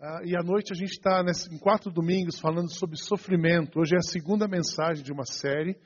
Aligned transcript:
Uh, 0.00 0.24
e 0.24 0.34
à 0.34 0.42
noite 0.42 0.72
a 0.72 0.74
gente 0.74 0.92
está 0.92 1.22
em 1.52 1.58
quatro 1.58 1.92
domingos 1.92 2.40
falando 2.40 2.72
sobre 2.72 2.96
sofrimento. 2.96 3.78
Hoje 3.78 3.94
é 3.94 3.98
a 3.98 4.10
segunda 4.10 4.48
mensagem 4.48 5.04
de 5.04 5.12
uma 5.12 5.26
série 5.26 5.76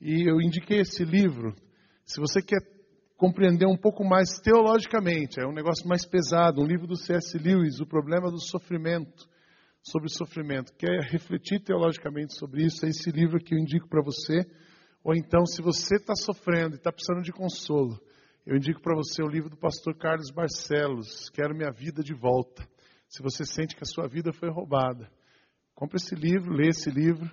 e 0.00 0.30
eu 0.30 0.40
indiquei 0.40 0.78
esse 0.78 1.04
livro. 1.04 1.52
Se 2.04 2.20
você 2.20 2.40
quer 2.40 2.60
compreender 3.16 3.66
um 3.66 3.76
pouco 3.76 4.04
mais 4.04 4.38
teologicamente, 4.38 5.40
é 5.40 5.46
um 5.48 5.52
negócio 5.52 5.84
mais 5.88 6.06
pesado, 6.06 6.62
um 6.62 6.64
livro 6.64 6.86
do 6.86 6.94
C.S. 6.94 7.36
Lewis, 7.36 7.80
O 7.80 7.86
Problema 7.86 8.30
do 8.30 8.40
Sofrimento, 8.40 9.28
sobre 9.82 10.10
sofrimento. 10.10 10.72
Quer 10.74 11.00
refletir 11.10 11.58
teologicamente 11.58 12.34
sobre 12.34 12.64
isso? 12.64 12.86
É 12.86 12.90
esse 12.90 13.10
livro 13.10 13.42
que 13.42 13.52
eu 13.52 13.58
indico 13.58 13.88
para 13.88 14.00
você. 14.00 14.46
Ou 15.02 15.12
então, 15.12 15.44
se 15.44 15.60
você 15.60 15.96
está 15.96 16.14
sofrendo 16.14 16.76
e 16.76 16.78
está 16.78 16.92
precisando 16.92 17.24
de 17.24 17.32
consolo, 17.32 18.00
eu 18.46 18.54
indico 18.54 18.80
para 18.80 18.94
você 18.94 19.24
o 19.24 19.28
livro 19.28 19.50
do 19.50 19.56
pastor 19.56 19.96
Carlos 19.96 20.30
Barcelos, 20.30 21.28
Quero 21.30 21.52
Minha 21.52 21.72
Vida 21.72 22.00
de 22.00 22.14
Volta. 22.14 22.64
Se 23.08 23.22
você 23.22 23.44
sente 23.44 23.76
que 23.76 23.82
a 23.82 23.86
sua 23.86 24.08
vida 24.08 24.32
foi 24.32 24.50
roubada, 24.50 25.10
compre 25.74 25.96
esse 25.96 26.14
livro, 26.14 26.52
lê 26.52 26.68
esse 26.68 26.90
livro. 26.90 27.30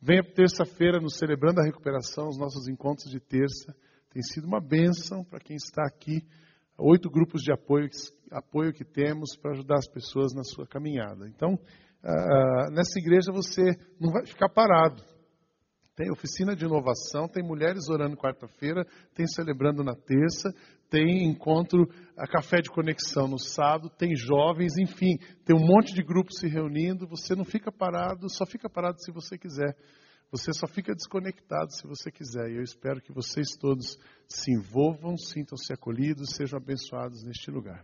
Venha 0.00 0.22
terça-feira 0.22 1.00
no 1.00 1.08
Celebrando 1.08 1.60
a 1.60 1.64
Recuperação, 1.64 2.28
os 2.28 2.38
nossos 2.38 2.66
encontros 2.66 3.08
de 3.10 3.20
terça. 3.20 3.74
Tem 4.10 4.22
sido 4.22 4.46
uma 4.46 4.60
bênção 4.60 5.24
para 5.24 5.38
quem 5.38 5.56
está 5.56 5.84
aqui. 5.86 6.26
Oito 6.76 7.08
grupos 7.08 7.42
de 7.42 7.52
apoio, 7.52 7.88
apoio 8.32 8.72
que 8.72 8.84
temos 8.84 9.36
para 9.36 9.52
ajudar 9.52 9.76
as 9.76 9.88
pessoas 9.88 10.34
na 10.34 10.42
sua 10.42 10.66
caminhada. 10.66 11.28
Então, 11.28 11.54
uh, 11.54 12.70
nessa 12.72 12.98
igreja 12.98 13.30
você 13.32 13.62
não 14.00 14.10
vai 14.10 14.26
ficar 14.26 14.48
parado. 14.48 15.02
Tem 15.94 16.10
oficina 16.10 16.56
de 16.56 16.64
inovação, 16.64 17.28
tem 17.28 17.44
mulheres 17.44 17.88
orando 17.88 18.16
quarta-feira, 18.16 18.84
tem 19.14 19.26
celebrando 19.26 19.84
na 19.84 19.94
terça, 19.94 20.50
tem 20.92 21.24
encontro, 21.24 21.88
a 22.18 22.26
café 22.26 22.60
de 22.60 22.68
conexão 22.68 23.26
no 23.26 23.38
sábado, 23.38 23.88
tem 23.88 24.14
jovens, 24.14 24.76
enfim, 24.76 25.16
tem 25.42 25.56
um 25.56 25.66
monte 25.66 25.94
de 25.94 26.02
grupos 26.02 26.38
se 26.38 26.46
reunindo. 26.46 27.08
Você 27.08 27.34
não 27.34 27.46
fica 27.46 27.72
parado, 27.72 28.28
só 28.28 28.44
fica 28.44 28.68
parado 28.68 29.00
se 29.00 29.10
você 29.10 29.38
quiser. 29.38 29.74
Você 30.30 30.52
só 30.52 30.66
fica 30.66 30.94
desconectado 30.94 31.72
se 31.72 31.86
você 31.86 32.10
quiser. 32.10 32.50
E 32.50 32.56
eu 32.56 32.62
espero 32.62 33.00
que 33.00 33.10
vocês 33.10 33.56
todos 33.58 33.98
se 34.28 34.52
envolvam, 34.52 35.16
sintam-se 35.16 35.72
acolhidos, 35.72 36.34
sejam 36.36 36.58
abençoados 36.58 37.24
neste 37.24 37.50
lugar. 37.50 37.82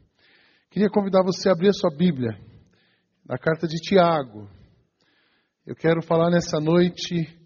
Queria 0.70 0.91
convidar 0.91 1.22
você 1.22 1.48
a 1.48 1.53
abrir 1.53 1.70
a 1.70 1.72
sua 1.72 1.91
Bíblia, 1.97 2.39
na 3.27 3.39
carta 3.39 3.67
de 3.67 3.77
Tiago. 3.77 4.50
Eu 5.67 5.75
quero 5.75 6.03
falar 6.03 6.31
nessa 6.31 6.61
noite 6.61 7.38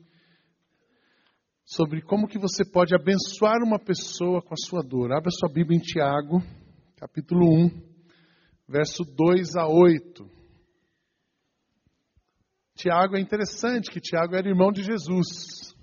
sobre 1.64 2.02
como 2.02 2.28
que 2.28 2.38
você 2.38 2.64
pode 2.64 2.94
abençoar 2.94 3.62
uma 3.62 3.78
pessoa 3.78 4.42
com 4.42 4.54
a 4.54 4.56
sua 4.56 4.82
dor. 4.82 5.12
Abra 5.12 5.30
sua 5.30 5.52
Bíblia 5.52 5.78
em 5.78 5.82
Tiago, 5.82 6.42
capítulo 6.96 7.46
1, 7.66 7.70
verso 8.68 9.04
2 9.04 9.56
a 9.56 9.66
8. 9.66 10.30
Tiago 12.74 13.16
é 13.16 13.20
interessante 13.20 13.90
que 13.90 14.00
Tiago 14.00 14.34
era 14.34 14.48
irmão 14.48 14.72
de 14.72 14.82
Jesus. 14.82 15.74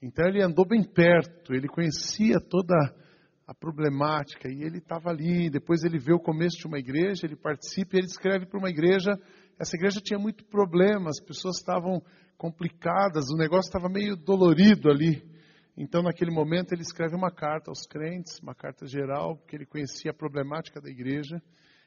Então 0.00 0.26
ele 0.26 0.42
andou 0.42 0.66
bem 0.66 0.82
perto, 0.82 1.52
ele 1.54 1.68
conhecia 1.68 2.38
toda 2.40 2.74
a 3.46 3.54
problemática 3.54 4.48
e 4.48 4.62
ele 4.62 4.78
estava 4.78 5.10
ali. 5.10 5.50
Depois 5.50 5.82
ele 5.84 5.98
vê 5.98 6.12
o 6.12 6.20
começo 6.20 6.58
de 6.58 6.66
uma 6.66 6.78
igreja, 6.78 7.26
ele 7.26 7.36
participa 7.36 7.96
e 7.96 7.98
ele 8.00 8.06
escreve 8.06 8.46
para 8.46 8.58
uma 8.58 8.70
igreja. 8.70 9.12
Essa 9.58 9.76
igreja 9.76 10.00
tinha 10.00 10.18
muito 10.18 10.44
problema, 10.44 11.08
as 11.08 11.20
pessoas 11.20 11.56
estavam 11.58 12.02
complicadas, 12.42 13.30
o 13.30 13.36
negócio 13.36 13.68
estava 13.68 13.88
meio 13.88 14.16
dolorido 14.16 14.90
ali. 14.90 15.22
Então, 15.76 16.02
naquele 16.02 16.32
momento, 16.32 16.72
ele 16.72 16.82
escreve 16.82 17.14
uma 17.14 17.30
carta 17.30 17.70
aos 17.70 17.86
crentes, 17.86 18.40
uma 18.40 18.52
carta 18.52 18.84
geral, 18.84 19.36
porque 19.36 19.54
ele 19.54 19.64
conhecia 19.64 20.10
a 20.10 20.14
problemática 20.14 20.80
da 20.80 20.90
igreja. 20.90 21.40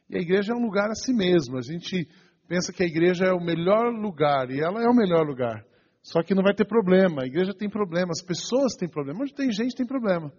E 0.09 0.17
a 0.17 0.21
igreja 0.21 0.53
é 0.53 0.55
um 0.55 0.63
lugar 0.63 0.89
a 0.89 0.95
si 0.95 1.13
mesmo. 1.13 1.57
A 1.57 1.61
gente 1.61 2.07
pensa 2.47 2.71
que 2.71 2.81
a 2.81 2.85
igreja 2.85 3.25
é 3.25 3.33
o 3.33 3.43
melhor 3.43 3.91
lugar, 3.91 4.49
e 4.49 4.61
ela 4.61 4.81
é 4.81 4.87
o 4.87 4.95
melhor 4.95 5.27
lugar. 5.27 5.65
Só 6.01 6.23
que 6.23 6.33
não 6.33 6.41
vai 6.41 6.55
ter 6.55 6.65
problema. 6.65 7.23
A 7.23 7.27
igreja 7.27 7.53
tem 7.53 7.69
problema, 7.69 8.11
as 8.11 8.23
pessoas 8.23 8.75
têm 8.75 8.87
problema. 8.87 9.23
Onde 9.23 9.35
tem 9.35 9.51
gente, 9.51 9.75
tem 9.75 9.85
problema. 9.85 10.31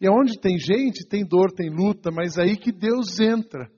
E 0.00 0.08
onde 0.08 0.38
tem 0.38 0.56
gente, 0.56 1.04
tem 1.08 1.26
dor, 1.26 1.50
tem 1.50 1.68
luta, 1.68 2.12
mas 2.12 2.38
é 2.38 2.42
aí 2.42 2.56
que 2.56 2.70
Deus 2.70 3.18
entra. 3.18 3.68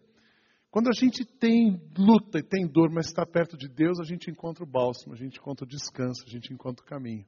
Quando 0.71 0.89
a 0.89 0.93
gente 0.93 1.25
tem 1.25 1.83
luta 1.99 2.39
e 2.39 2.43
tem 2.43 2.65
dor, 2.67 2.91
mas 2.91 3.07
está 3.07 3.27
perto 3.27 3.57
de 3.57 3.69
Deus, 3.69 3.99
a 3.99 4.05
gente 4.05 4.31
encontra 4.31 4.63
o 4.63 4.67
bálsamo, 4.67 5.15
a 5.15 5.19
gente 5.19 5.39
encontra 5.39 5.65
o 5.65 5.69
descanso, 5.69 6.23
a 6.25 6.31
gente 6.31 6.53
encontra 6.53 6.85
o 6.85 6.89
caminho. 6.89 7.27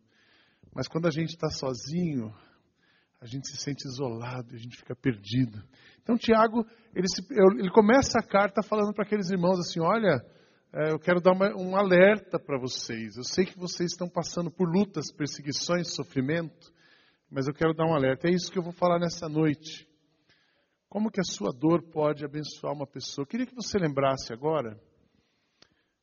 Mas 0.72 0.86
quando 0.86 1.06
a 1.06 1.10
gente 1.10 1.30
está 1.30 1.50
sozinho, 1.50 2.32
a 3.20 3.26
gente 3.26 3.48
se 3.48 3.56
sente 3.56 3.86
isolado, 3.86 4.54
a 4.54 4.58
gente 4.58 4.76
fica 4.76 4.94
perdido. 4.94 5.60
Então, 6.02 6.16
Tiago, 6.16 6.64
ele, 6.94 7.06
se, 7.08 7.22
ele 7.58 7.70
começa 7.70 8.18
a 8.18 8.22
carta 8.22 8.62
falando 8.62 8.94
para 8.94 9.04
aqueles 9.04 9.28
irmãos 9.30 9.58
assim: 9.58 9.80
olha, 9.80 10.24
é, 10.72 10.92
eu 10.92 10.98
quero 10.98 11.20
dar 11.20 11.32
uma, 11.32 11.54
um 11.56 11.76
alerta 11.76 12.38
para 12.38 12.58
vocês. 12.58 13.16
Eu 13.16 13.24
sei 13.24 13.44
que 13.44 13.58
vocês 13.58 13.90
estão 13.90 14.08
passando 14.08 14.50
por 14.50 14.68
lutas, 14.68 15.12
perseguições, 15.12 15.94
sofrimento, 15.94 16.72
mas 17.28 17.46
eu 17.48 17.54
quero 17.54 17.74
dar 17.74 17.86
um 17.86 17.94
alerta. 17.94 18.28
É 18.28 18.30
isso 18.30 18.50
que 18.50 18.58
eu 18.58 18.62
vou 18.62 18.72
falar 18.72 19.00
nessa 19.00 19.28
noite. 19.28 19.86
Como 20.92 21.10
que 21.10 21.22
a 21.22 21.24
sua 21.24 21.50
dor 21.54 21.82
pode 21.90 22.22
abençoar 22.22 22.74
uma 22.74 22.86
pessoa? 22.86 23.22
Eu 23.22 23.26
queria 23.26 23.46
que 23.46 23.54
você 23.54 23.78
lembrasse 23.78 24.30
agora, 24.30 24.78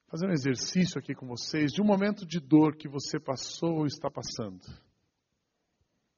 fazer 0.07 0.25
um 0.25 0.31
exercício 0.31 0.97
aqui 0.97 1.13
com 1.13 1.27
vocês, 1.27 1.71
de 1.71 1.79
um 1.79 1.85
momento 1.85 2.25
de 2.25 2.39
dor 2.39 2.75
que 2.75 2.89
você 2.89 3.19
passou 3.19 3.77
ou 3.77 3.85
está 3.85 4.09
passando. 4.09 4.65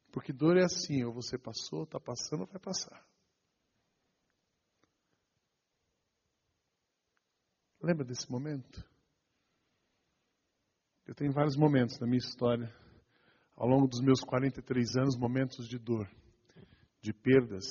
Porque 0.09 0.31
dor 0.31 0.55
é 0.55 0.63
assim, 0.63 1.03
ou 1.03 1.11
você 1.11 1.37
passou, 1.37 1.83
está 1.83 1.99
passando, 1.99 2.43
ou 2.43 2.47
vai 2.47 2.61
passar. 2.61 3.05
Lembra 7.83 8.05
desse 8.05 8.31
momento? 8.31 8.89
Eu 11.05 11.13
tenho 11.13 11.33
vários 11.33 11.57
momentos 11.57 11.99
na 11.99 12.07
minha 12.07 12.19
história, 12.19 12.73
ao 13.53 13.67
longo 13.67 13.85
dos 13.85 13.99
meus 13.99 14.21
43 14.21 14.95
anos, 14.95 15.17
momentos 15.17 15.67
de 15.67 15.77
dor, 15.77 16.09
de 17.01 17.11
perdas, 17.11 17.65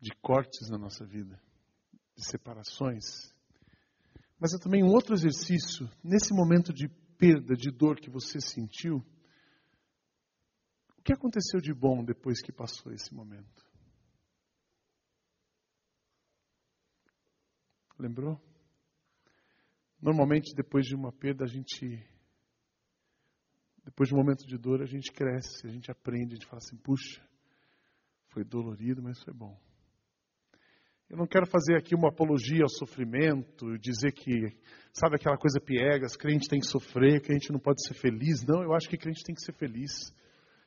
de 0.00 0.10
cortes 0.22 0.68
na 0.70 0.78
nossa 0.78 1.04
vida, 1.04 1.40
de 2.16 2.24
separações. 2.24 3.04
Mas 4.38 4.54
é 4.54 4.58
também 4.58 4.82
um 4.82 4.88
outro 4.88 5.14
exercício, 5.14 5.88
nesse 6.02 6.32
momento 6.32 6.72
de 6.72 6.88
perda, 7.18 7.54
de 7.54 7.70
dor 7.70 8.00
que 8.00 8.08
você 8.08 8.40
sentiu, 8.40 9.04
o 10.98 11.02
que 11.02 11.12
aconteceu 11.12 11.60
de 11.60 11.74
bom 11.74 12.02
depois 12.02 12.40
que 12.40 12.52
passou 12.52 12.92
esse 12.92 13.14
momento? 13.14 13.70
Lembrou? 17.98 18.40
Normalmente, 20.00 20.54
depois 20.54 20.86
de 20.86 20.94
uma 20.94 21.12
perda, 21.12 21.44
a 21.44 21.46
gente. 21.46 22.02
Depois 23.84 24.08
de 24.08 24.14
um 24.14 24.18
momento 24.18 24.46
de 24.46 24.56
dor, 24.56 24.82
a 24.82 24.86
gente 24.86 25.12
cresce, 25.12 25.66
a 25.66 25.70
gente 25.70 25.90
aprende, 25.90 26.32
a 26.32 26.36
gente 26.36 26.46
fala 26.46 26.58
assim: 26.58 26.76
puxa, 26.78 27.22
foi 28.28 28.42
dolorido, 28.42 29.02
mas 29.02 29.22
foi 29.22 29.34
bom. 29.34 29.58
Eu 31.10 31.16
não 31.16 31.26
quero 31.26 31.44
fazer 31.44 31.76
aqui 31.76 31.92
uma 31.92 32.08
apologia 32.08 32.62
ao 32.62 32.68
sofrimento, 32.68 33.76
dizer 33.78 34.12
que, 34.12 34.56
sabe 34.92 35.16
aquela 35.16 35.36
coisa 35.36 35.60
piegas, 35.60 36.16
crente 36.16 36.48
tem 36.48 36.60
que 36.60 36.68
sofrer, 36.68 37.20
gente 37.20 37.50
não 37.50 37.58
pode 37.58 37.84
ser 37.84 37.94
feliz. 37.94 38.46
Não, 38.46 38.62
eu 38.62 38.72
acho 38.72 38.88
que 38.88 38.96
crente 38.96 39.24
tem 39.24 39.34
que 39.34 39.42
ser 39.42 39.52
feliz. 39.52 40.14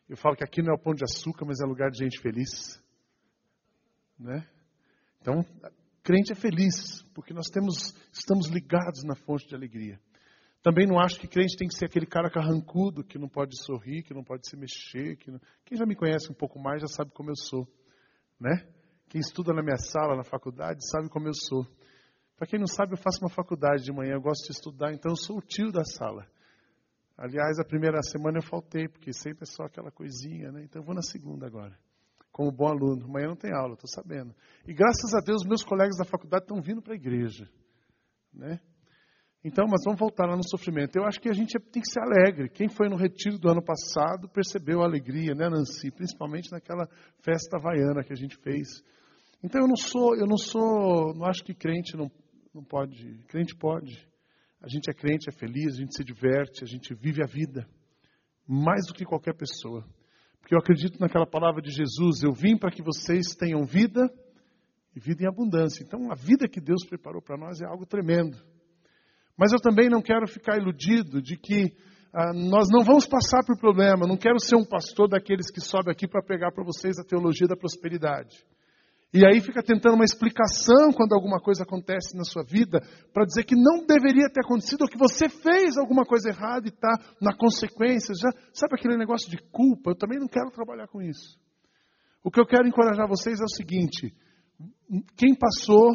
Eu 0.09 0.17
falo 0.17 0.35
que 0.35 0.43
aqui 0.43 0.61
não 0.61 0.73
é 0.73 0.75
o 0.75 0.81
pão 0.81 0.93
de 0.93 1.05
açúcar, 1.05 1.45
mas 1.45 1.61
é 1.61 1.65
lugar 1.65 1.89
de 1.89 1.99
gente 1.99 2.19
feliz. 2.19 2.77
Né? 4.19 4.45
Então, 5.21 5.45
crente 6.03 6.33
é 6.33 6.35
feliz, 6.35 7.01
porque 7.13 7.33
nós 7.33 7.47
temos, 7.47 7.95
estamos 8.11 8.49
ligados 8.49 9.01
na 9.05 9.15
fonte 9.15 9.47
de 9.47 9.55
alegria. 9.55 9.97
Também 10.61 10.85
não 10.85 10.99
acho 10.99 11.17
que 11.17 11.27
crente 11.27 11.55
tem 11.55 11.69
que 11.69 11.75
ser 11.77 11.85
aquele 11.85 12.05
cara 12.05 12.29
carrancudo, 12.29 13.01
que 13.01 13.17
não 13.17 13.29
pode 13.29 13.57
sorrir, 13.63 14.03
que 14.03 14.13
não 14.13 14.25
pode 14.25 14.45
se 14.49 14.57
mexer. 14.57 15.15
Que 15.15 15.31
não... 15.31 15.39
Quem 15.63 15.77
já 15.77 15.85
me 15.85 15.95
conhece 15.95 16.29
um 16.29 16.35
pouco 16.35 16.59
mais 16.59 16.81
já 16.81 16.87
sabe 16.87 17.11
como 17.11 17.29
eu 17.29 17.35
sou. 17.37 17.65
Né? 18.37 18.67
Quem 19.13 19.21
estuda 19.21 19.53
na 19.53 19.61
minha 19.61 19.77
sala, 19.77 20.17
na 20.17 20.23
faculdade, 20.23 20.79
sabe 20.89 21.07
como 21.07 21.27
eu 21.27 21.35
sou. 21.35 21.67
Para 22.35 22.47
quem 22.47 22.59
não 22.59 22.65
sabe, 22.65 22.93
eu 22.93 22.97
faço 22.97 23.19
uma 23.21 23.29
faculdade 23.29 23.83
de 23.83 23.91
manhã, 23.93 24.13
eu 24.13 24.21
gosto 24.21 24.47
de 24.47 24.53
estudar, 24.53 24.91
então 24.91 25.11
eu 25.11 25.15
sou 25.15 25.37
o 25.37 25.39
tio 25.39 25.71
da 25.71 25.83
sala. 25.85 26.25
Aliás, 27.15 27.59
a 27.59 27.63
primeira 27.63 28.01
semana 28.01 28.39
eu 28.39 28.41
faltei, 28.41 28.87
porque 28.87 29.13
sempre 29.13 29.43
é 29.43 29.45
só 29.45 29.65
aquela 29.65 29.91
coisinha, 29.91 30.51
né? 30.51 30.63
Então 30.63 30.81
eu 30.81 30.85
vou 30.87 30.95
na 30.95 31.03
segunda 31.03 31.45
agora, 31.45 31.77
como 32.31 32.51
bom 32.51 32.65
aluno. 32.65 33.05
Amanhã 33.05 33.27
não 33.27 33.35
tem 33.35 33.53
aula, 33.53 33.75
estou 33.75 33.87
sabendo. 33.87 34.33
E 34.65 34.73
graças 34.73 35.13
a 35.13 35.19
Deus, 35.23 35.45
meus 35.45 35.63
colegas 35.63 35.95
da 35.95 36.05
faculdade 36.05 36.45
estão 36.45 36.59
vindo 36.59 36.81
para 36.81 36.93
a 36.93 36.97
igreja, 36.97 37.47
né? 38.33 38.59
Então, 39.43 39.67
mas 39.69 39.83
vamos 39.85 39.99
voltar 39.99 40.25
lá 40.25 40.35
no 40.35 40.49
sofrimento. 40.49 40.95
Eu 40.95 41.05
acho 41.05 41.21
que 41.21 41.29
a 41.29 41.33
gente 41.33 41.59
tem 41.59 41.83
que 41.83 41.91
ser 41.91 41.99
alegre. 41.99 42.49
Quem 42.49 42.67
foi 42.67 42.89
no 42.89 42.95
retiro 42.95 43.37
do 43.37 43.47
ano 43.47 43.63
passado 43.63 44.27
percebeu 44.27 44.81
a 44.81 44.85
alegria, 44.85 45.35
né, 45.35 45.49
Nancy? 45.49 45.91
Principalmente 45.91 46.51
naquela 46.51 46.87
festa 47.21 47.57
havaiana 47.57 48.03
que 48.03 48.11
a 48.11 48.15
gente 48.15 48.35
fez. 48.37 48.81
Então 49.43 49.61
eu 49.61 49.67
não 49.67 49.75
sou, 49.75 50.15
eu 50.15 50.25
não 50.25 50.37
sou, 50.37 51.13
não 51.13 51.25
acho 51.25 51.43
que 51.43 51.53
crente 51.53 51.97
não, 51.97 52.09
não 52.53 52.63
pode. 52.63 53.23
Crente 53.27 53.53
pode. 53.55 54.07
A 54.61 54.69
gente 54.69 54.89
é 54.89 54.93
crente, 54.93 55.27
é 55.27 55.33
feliz, 55.33 55.73
a 55.73 55.81
gente 55.81 55.93
se 55.93 56.03
diverte, 56.03 56.63
a 56.63 56.67
gente 56.67 56.95
vive 56.95 57.21
a 57.21 57.27
vida. 57.27 57.67
Mais 58.47 58.87
do 58.87 58.93
que 58.93 59.03
qualquer 59.03 59.35
pessoa. 59.35 59.85
Porque 60.39 60.55
eu 60.55 60.59
acredito 60.59 60.99
naquela 60.99 61.25
palavra 61.25 61.61
de 61.61 61.69
Jesus, 61.69 62.23
eu 62.23 62.31
vim 62.31 62.57
para 62.57 62.71
que 62.71 62.81
vocês 62.81 63.35
tenham 63.35 63.65
vida 63.65 64.09
e 64.95 64.99
vida 64.99 65.23
em 65.23 65.27
abundância. 65.27 65.83
Então, 65.83 66.11
a 66.11 66.15
vida 66.15 66.47
que 66.47 66.61
Deus 66.61 66.85
preparou 66.85 67.21
para 67.21 67.37
nós 67.37 67.61
é 67.61 67.65
algo 67.65 67.85
tremendo. 67.85 68.37
Mas 69.37 69.51
eu 69.51 69.59
também 69.59 69.89
não 69.89 70.01
quero 70.01 70.27
ficar 70.27 70.57
iludido 70.57 71.21
de 71.21 71.37
que 71.37 71.75
ah, 72.13 72.31
nós 72.33 72.67
não 72.69 72.83
vamos 72.83 73.07
passar 73.07 73.43
por 73.45 73.57
problema. 73.57 74.07
Não 74.07 74.17
quero 74.17 74.39
ser 74.39 74.55
um 74.55 74.65
pastor 74.65 75.09
daqueles 75.09 75.49
que 75.49 75.59
sobe 75.59 75.91
aqui 75.91 76.07
para 76.07 76.21
pegar 76.21 76.51
para 76.51 76.63
vocês 76.63 76.97
a 76.99 77.03
teologia 77.03 77.47
da 77.47 77.57
prosperidade. 77.57 78.45
E 79.13 79.23
aí 79.27 79.39
fica 79.41 79.61
tentando 79.61 79.93
uma 79.93 80.03
explicação 80.03 80.91
quando 80.91 81.13
alguma 81.13 81.39
coisa 81.39 81.61
acontece 81.61 82.17
na 82.17 82.23
sua 82.23 82.43
vida, 82.43 82.81
para 83.13 83.25
dizer 83.25 83.43
que 83.43 83.55
não 83.55 83.85
deveria 83.85 84.27
ter 84.27 84.41
acontecido, 84.43 84.81
ou 84.81 84.87
que 84.87 84.97
você 84.97 85.29
fez 85.29 85.77
alguma 85.77 86.03
coisa 86.03 86.29
errada 86.29 86.65
e 86.65 86.69
está 86.69 86.89
na 87.21 87.31
consequência. 87.35 88.15
Já, 88.19 88.31
sabe 88.51 88.73
aquele 88.73 88.97
negócio 88.97 89.29
de 89.29 89.37
culpa? 89.51 89.91
Eu 89.91 89.95
também 89.95 90.17
não 90.17 90.27
quero 90.27 90.49
trabalhar 90.49 90.87
com 90.87 90.99
isso. 90.99 91.37
O 92.23 92.31
que 92.31 92.39
eu 92.39 92.45
quero 92.45 92.67
encorajar 92.67 93.07
vocês 93.07 93.39
é 93.39 93.43
o 93.43 93.55
seguinte: 93.55 94.15
quem 95.15 95.35
passou 95.35 95.91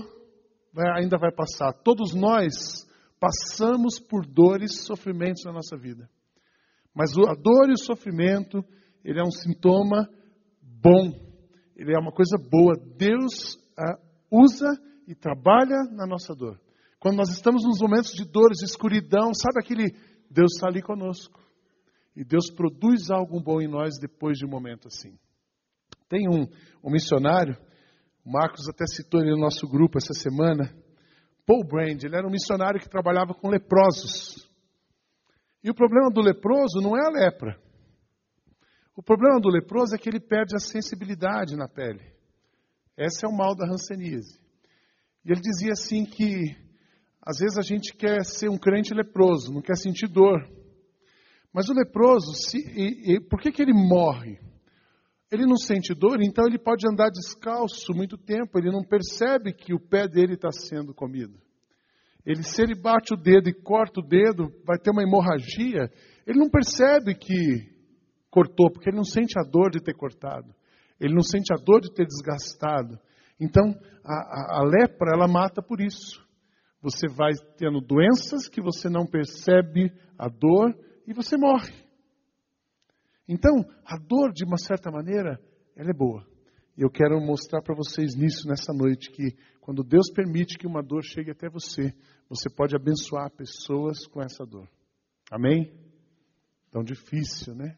ainda 0.94 1.18
vai 1.18 1.32
passar. 1.32 1.72
Todos 1.72 2.14
nós 2.14 2.86
passamos 3.18 3.98
por 3.98 4.24
dores 4.24 4.84
sofrimentos 4.84 5.42
na 5.44 5.52
nossa 5.52 5.76
vida. 5.76 6.08
Mas 6.94 7.10
a 7.18 7.34
dor 7.34 7.68
e 7.68 7.72
o 7.72 7.84
sofrimento, 7.84 8.64
ele 9.04 9.18
é 9.18 9.24
um 9.24 9.30
sintoma 9.30 10.08
bom. 10.62 11.27
Ele 11.78 11.94
é 11.94 11.98
uma 11.98 12.12
coisa 12.12 12.36
boa. 12.36 12.74
Deus 12.96 13.56
ah, 13.78 13.98
usa 14.30 14.68
e 15.06 15.14
trabalha 15.14 15.84
na 15.92 16.06
nossa 16.06 16.34
dor. 16.34 16.60
Quando 16.98 17.16
nós 17.16 17.30
estamos 17.30 17.62
nos 17.64 17.80
momentos 17.80 18.12
de 18.12 18.24
dores, 18.24 18.58
de 18.58 18.64
escuridão, 18.64 19.32
sabe 19.32 19.60
aquele 19.60 19.94
Deus 20.28 20.52
está 20.54 20.68
ali 20.68 20.82
conosco. 20.82 21.40
E 22.16 22.24
Deus 22.24 22.50
produz 22.50 23.10
algo 23.10 23.40
bom 23.40 23.60
em 23.60 23.68
nós 23.68 23.96
depois 23.98 24.36
de 24.36 24.44
um 24.44 24.50
momento 24.50 24.88
assim. 24.88 25.16
Tem 26.08 26.28
um, 26.28 26.46
um 26.82 26.90
missionário, 26.90 27.56
o 28.24 28.32
Marcos 28.32 28.68
até 28.68 28.84
citou 28.86 29.20
ele 29.20 29.30
no 29.30 29.40
nosso 29.40 29.68
grupo 29.68 29.98
essa 29.98 30.12
semana, 30.12 30.74
Paul 31.46 31.64
Brand, 31.64 32.02
ele 32.02 32.16
era 32.16 32.26
um 32.26 32.30
missionário 32.30 32.80
que 32.80 32.90
trabalhava 32.90 33.32
com 33.34 33.48
leprosos. 33.48 34.46
E 35.62 35.70
o 35.70 35.74
problema 35.74 36.10
do 36.10 36.20
leproso 36.20 36.80
não 36.80 36.96
é 36.96 37.06
a 37.06 37.10
lepra. 37.10 37.67
O 38.98 39.02
problema 39.02 39.38
do 39.38 39.48
leproso 39.48 39.94
é 39.94 39.98
que 39.98 40.08
ele 40.08 40.18
perde 40.18 40.56
a 40.56 40.58
sensibilidade 40.58 41.54
na 41.54 41.68
pele. 41.68 42.02
Esse 42.96 43.24
é 43.24 43.28
o 43.28 43.32
mal 43.32 43.54
da 43.54 43.64
hanseníase. 43.64 44.36
E 45.24 45.30
ele 45.30 45.40
dizia 45.40 45.70
assim 45.70 46.04
que 46.04 46.56
às 47.22 47.38
vezes 47.38 47.56
a 47.56 47.62
gente 47.62 47.94
quer 47.94 48.24
ser 48.24 48.50
um 48.50 48.58
crente 48.58 48.92
leproso, 48.92 49.52
não 49.52 49.62
quer 49.62 49.76
sentir 49.76 50.08
dor. 50.08 50.44
Mas 51.52 51.68
o 51.68 51.74
leproso, 51.74 52.34
se, 52.34 52.58
e, 52.58 53.14
e, 53.14 53.20
por 53.20 53.40
que, 53.40 53.52
que 53.52 53.62
ele 53.62 53.72
morre? 53.72 54.40
Ele 55.30 55.46
não 55.46 55.56
sente 55.56 55.94
dor, 55.94 56.20
então 56.20 56.44
ele 56.48 56.58
pode 56.58 56.84
andar 56.84 57.08
descalço 57.10 57.94
muito 57.94 58.18
tempo, 58.18 58.58
ele 58.58 58.72
não 58.72 58.82
percebe 58.82 59.52
que 59.52 59.72
o 59.72 59.78
pé 59.78 60.08
dele 60.08 60.34
está 60.34 60.50
sendo 60.50 60.92
comido. 60.92 61.38
Ele, 62.26 62.42
se 62.42 62.60
ele 62.60 62.74
bate 62.74 63.14
o 63.14 63.16
dedo 63.16 63.48
e 63.48 63.54
corta 63.54 64.00
o 64.00 64.04
dedo, 64.04 64.52
vai 64.66 64.76
ter 64.76 64.90
uma 64.90 65.04
hemorragia, 65.04 65.88
ele 66.26 66.40
não 66.40 66.50
percebe 66.50 67.14
que 67.14 67.77
cortou, 68.30 68.70
porque 68.70 68.90
ele 68.90 68.96
não 68.96 69.04
sente 69.04 69.38
a 69.38 69.42
dor 69.42 69.70
de 69.70 69.80
ter 69.82 69.94
cortado, 69.94 70.54
ele 71.00 71.14
não 71.14 71.22
sente 71.22 71.52
a 71.52 71.56
dor 71.56 71.80
de 71.80 71.92
ter 71.92 72.06
desgastado. 72.06 72.98
Então, 73.40 73.74
a, 74.04 74.14
a, 74.14 74.60
a 74.60 74.64
lepra, 74.64 75.12
ela 75.14 75.28
mata 75.28 75.62
por 75.62 75.80
isso. 75.80 76.26
Você 76.80 77.08
vai 77.08 77.32
tendo 77.56 77.80
doenças 77.80 78.48
que 78.48 78.60
você 78.60 78.88
não 78.88 79.06
percebe 79.06 79.92
a 80.18 80.28
dor 80.28 80.76
e 81.06 81.12
você 81.12 81.36
morre. 81.36 81.74
Então, 83.28 83.64
a 83.84 83.96
dor, 83.98 84.32
de 84.32 84.44
uma 84.44 84.56
certa 84.56 84.90
maneira, 84.90 85.40
ela 85.76 85.90
é 85.90 85.96
boa. 85.96 86.26
E 86.76 86.82
eu 86.82 86.90
quero 86.90 87.20
mostrar 87.20 87.60
para 87.62 87.74
vocês 87.74 88.14
nisso 88.14 88.48
nessa 88.48 88.72
noite 88.72 89.10
que 89.10 89.36
quando 89.60 89.82
Deus 89.82 90.10
permite 90.10 90.56
que 90.56 90.66
uma 90.66 90.82
dor 90.82 91.02
chegue 91.02 91.30
até 91.30 91.48
você, 91.48 91.92
você 92.28 92.48
pode 92.48 92.74
abençoar 92.74 93.30
pessoas 93.30 94.06
com 94.06 94.22
essa 94.22 94.46
dor. 94.46 94.68
Amém? 95.30 95.72
Tão 96.70 96.82
difícil, 96.82 97.54
né? 97.54 97.76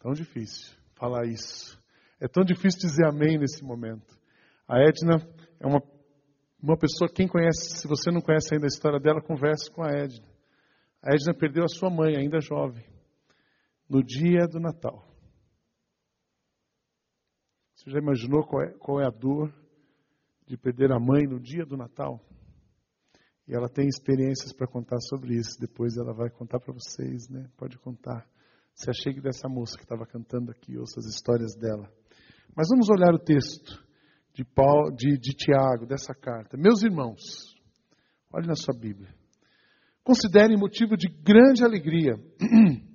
Tão 0.00 0.12
difícil 0.12 0.76
falar 0.94 1.26
isso. 1.26 1.78
É 2.18 2.26
tão 2.26 2.42
difícil 2.42 2.80
dizer 2.80 3.06
amém 3.06 3.38
nesse 3.38 3.62
momento. 3.62 4.18
A 4.66 4.78
Edna 4.80 5.16
é 5.60 5.66
uma, 5.66 5.82
uma 6.62 6.76
pessoa, 6.76 7.08
quem 7.08 7.28
conhece, 7.28 7.78
se 7.78 7.86
você 7.86 8.10
não 8.10 8.20
conhece 8.20 8.52
ainda 8.52 8.66
a 8.66 8.68
história 8.68 8.98
dela, 8.98 9.22
converse 9.22 9.70
com 9.70 9.82
a 9.82 9.90
Edna. 9.90 10.26
A 11.02 11.14
Edna 11.14 11.34
perdeu 11.34 11.64
a 11.64 11.68
sua 11.68 11.90
mãe, 11.90 12.16
ainda 12.16 12.40
jovem 12.40 12.84
no 13.88 14.02
dia 14.02 14.46
do 14.46 14.58
Natal. 14.58 15.06
Você 17.74 17.90
já 17.90 17.98
imaginou 17.98 18.46
qual 18.46 18.62
é, 18.62 18.70
qual 18.78 19.00
é 19.00 19.06
a 19.06 19.10
dor 19.10 19.52
de 20.46 20.56
perder 20.56 20.92
a 20.92 21.00
mãe 21.00 21.26
no 21.26 21.40
dia 21.40 21.64
do 21.64 21.76
Natal? 21.76 22.20
E 23.48 23.54
ela 23.54 23.68
tem 23.68 23.88
experiências 23.88 24.52
para 24.52 24.66
contar 24.66 24.98
sobre 25.00 25.34
isso. 25.34 25.58
Depois 25.58 25.96
ela 25.96 26.12
vai 26.12 26.30
contar 26.30 26.60
para 26.60 26.72
vocês, 26.72 27.28
né? 27.28 27.50
Pode 27.56 27.78
contar. 27.78 28.28
Se 28.74 28.90
achegue 28.90 29.20
dessa 29.20 29.48
moça 29.48 29.76
que 29.76 29.82
estava 29.82 30.06
cantando 30.06 30.50
aqui, 30.50 30.78
ouça 30.78 31.00
as 31.00 31.06
histórias 31.06 31.54
dela. 31.54 31.90
Mas 32.56 32.68
vamos 32.70 32.88
olhar 32.88 33.14
o 33.14 33.18
texto 33.18 33.82
de, 34.34 34.44
Paulo, 34.44 34.90
de, 34.94 35.18
de 35.18 35.32
Tiago, 35.34 35.86
dessa 35.86 36.14
carta. 36.14 36.56
Meus 36.56 36.82
irmãos, 36.82 37.20
olhe 38.32 38.46
na 38.46 38.54
sua 38.54 38.74
Bíblia. 38.74 39.14
Considerem 40.02 40.56
motivo 40.56 40.96
de 40.96 41.08
grande 41.08 41.62
alegria 41.62 42.14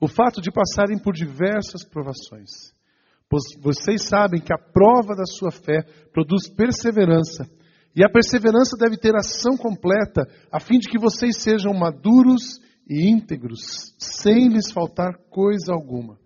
o 0.00 0.08
fato 0.08 0.40
de 0.40 0.50
passarem 0.50 0.98
por 0.98 1.14
diversas 1.14 1.84
provações. 1.84 2.72
Pois 3.28 3.42
vocês 3.60 4.06
sabem 4.06 4.40
que 4.40 4.52
a 4.52 4.58
prova 4.58 5.16
da 5.16 5.24
sua 5.26 5.50
fé 5.50 5.82
produz 6.12 6.48
perseverança, 6.48 7.48
e 7.96 8.04
a 8.04 8.10
perseverança 8.10 8.76
deve 8.78 8.96
ter 8.96 9.14
ação 9.14 9.56
completa, 9.56 10.22
a 10.50 10.60
fim 10.60 10.78
de 10.78 10.88
que 10.88 10.98
vocês 10.98 11.40
sejam 11.40 11.72
maduros 11.72 12.60
e 12.88 13.08
íntegros, 13.08 13.94
sem 13.98 14.48
lhes 14.48 14.70
faltar 14.70 15.18
coisa 15.30 15.72
alguma. 15.72 16.18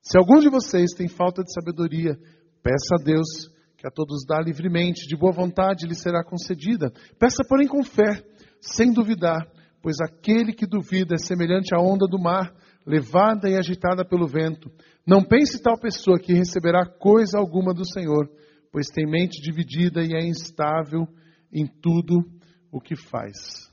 Se 0.00 0.16
algum 0.18 0.40
de 0.40 0.48
vocês 0.48 0.92
tem 0.96 1.08
falta 1.08 1.42
de 1.42 1.52
sabedoria, 1.52 2.18
peça 2.62 2.94
a 2.98 3.02
Deus, 3.02 3.50
que 3.76 3.86
a 3.86 3.90
todos 3.90 4.24
dá 4.26 4.40
livremente, 4.40 5.06
de 5.06 5.16
boa 5.16 5.32
vontade 5.32 5.86
lhe 5.86 5.94
será 5.94 6.24
concedida. 6.24 6.90
Peça, 7.18 7.44
porém, 7.48 7.68
com 7.68 7.82
fé, 7.82 8.24
sem 8.60 8.92
duvidar, 8.92 9.46
pois 9.82 9.96
aquele 10.00 10.52
que 10.52 10.66
duvida 10.66 11.14
é 11.14 11.18
semelhante 11.18 11.74
à 11.74 11.80
onda 11.80 12.06
do 12.06 12.18
mar 12.18 12.54
levada 12.88 13.50
e 13.50 13.54
agitada 13.54 14.02
pelo 14.02 14.26
vento. 14.26 14.70
Não 15.06 15.22
pense 15.22 15.62
tal 15.62 15.78
pessoa 15.78 16.18
que 16.18 16.32
receberá 16.32 16.86
coisa 16.86 17.38
alguma 17.38 17.74
do 17.74 17.86
Senhor, 17.86 18.30
pois 18.72 18.86
tem 18.86 19.06
mente 19.06 19.42
dividida 19.42 20.02
e 20.02 20.14
é 20.14 20.26
instável 20.26 21.06
em 21.52 21.66
tudo 21.66 22.24
o 22.72 22.80
que 22.80 22.96
faz. 22.96 23.67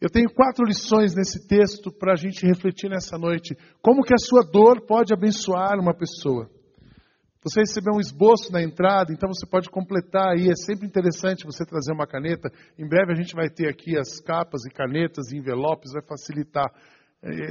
Eu 0.00 0.10
tenho 0.10 0.28
quatro 0.28 0.64
lições 0.64 1.14
nesse 1.14 1.48
texto 1.48 1.90
para 1.90 2.12
a 2.12 2.16
gente 2.16 2.46
refletir 2.46 2.90
nessa 2.90 3.16
noite. 3.16 3.56
Como 3.80 4.02
que 4.02 4.12
a 4.12 4.18
sua 4.18 4.42
dor 4.42 4.84
pode 4.86 5.14
abençoar 5.14 5.78
uma 5.80 5.94
pessoa? 5.94 6.50
Você 7.42 7.60
recebeu 7.60 7.94
um 7.94 8.00
esboço 8.00 8.52
na 8.52 8.62
entrada, 8.62 9.12
então 9.12 9.32
você 9.32 9.46
pode 9.46 9.70
completar 9.70 10.32
aí. 10.32 10.48
É 10.50 10.56
sempre 10.56 10.86
interessante 10.86 11.46
você 11.46 11.64
trazer 11.64 11.92
uma 11.92 12.06
caneta. 12.06 12.50
Em 12.78 12.86
breve 12.86 13.12
a 13.12 13.14
gente 13.14 13.34
vai 13.34 13.48
ter 13.48 13.68
aqui 13.68 13.96
as 13.96 14.20
capas 14.20 14.66
e 14.66 14.70
canetas 14.70 15.32
e 15.32 15.38
envelopes, 15.38 15.92
vai 15.92 16.02
facilitar 16.02 16.70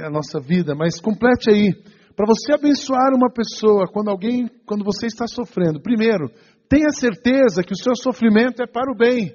a 0.04 0.10
nossa 0.10 0.38
vida, 0.38 0.74
mas 0.74 1.00
complete 1.00 1.50
aí. 1.50 1.72
Para 2.14 2.26
você 2.26 2.52
abençoar 2.52 3.12
uma 3.14 3.30
pessoa 3.30 3.86
quando 3.92 4.08
alguém, 4.08 4.48
quando 4.66 4.84
você 4.84 5.06
está 5.06 5.26
sofrendo, 5.26 5.80
primeiro, 5.80 6.30
tenha 6.68 6.90
certeza 6.90 7.62
que 7.62 7.72
o 7.72 7.76
seu 7.76 7.94
sofrimento 7.96 8.62
é 8.62 8.66
para 8.66 8.92
o 8.92 8.96
bem. 8.96 9.34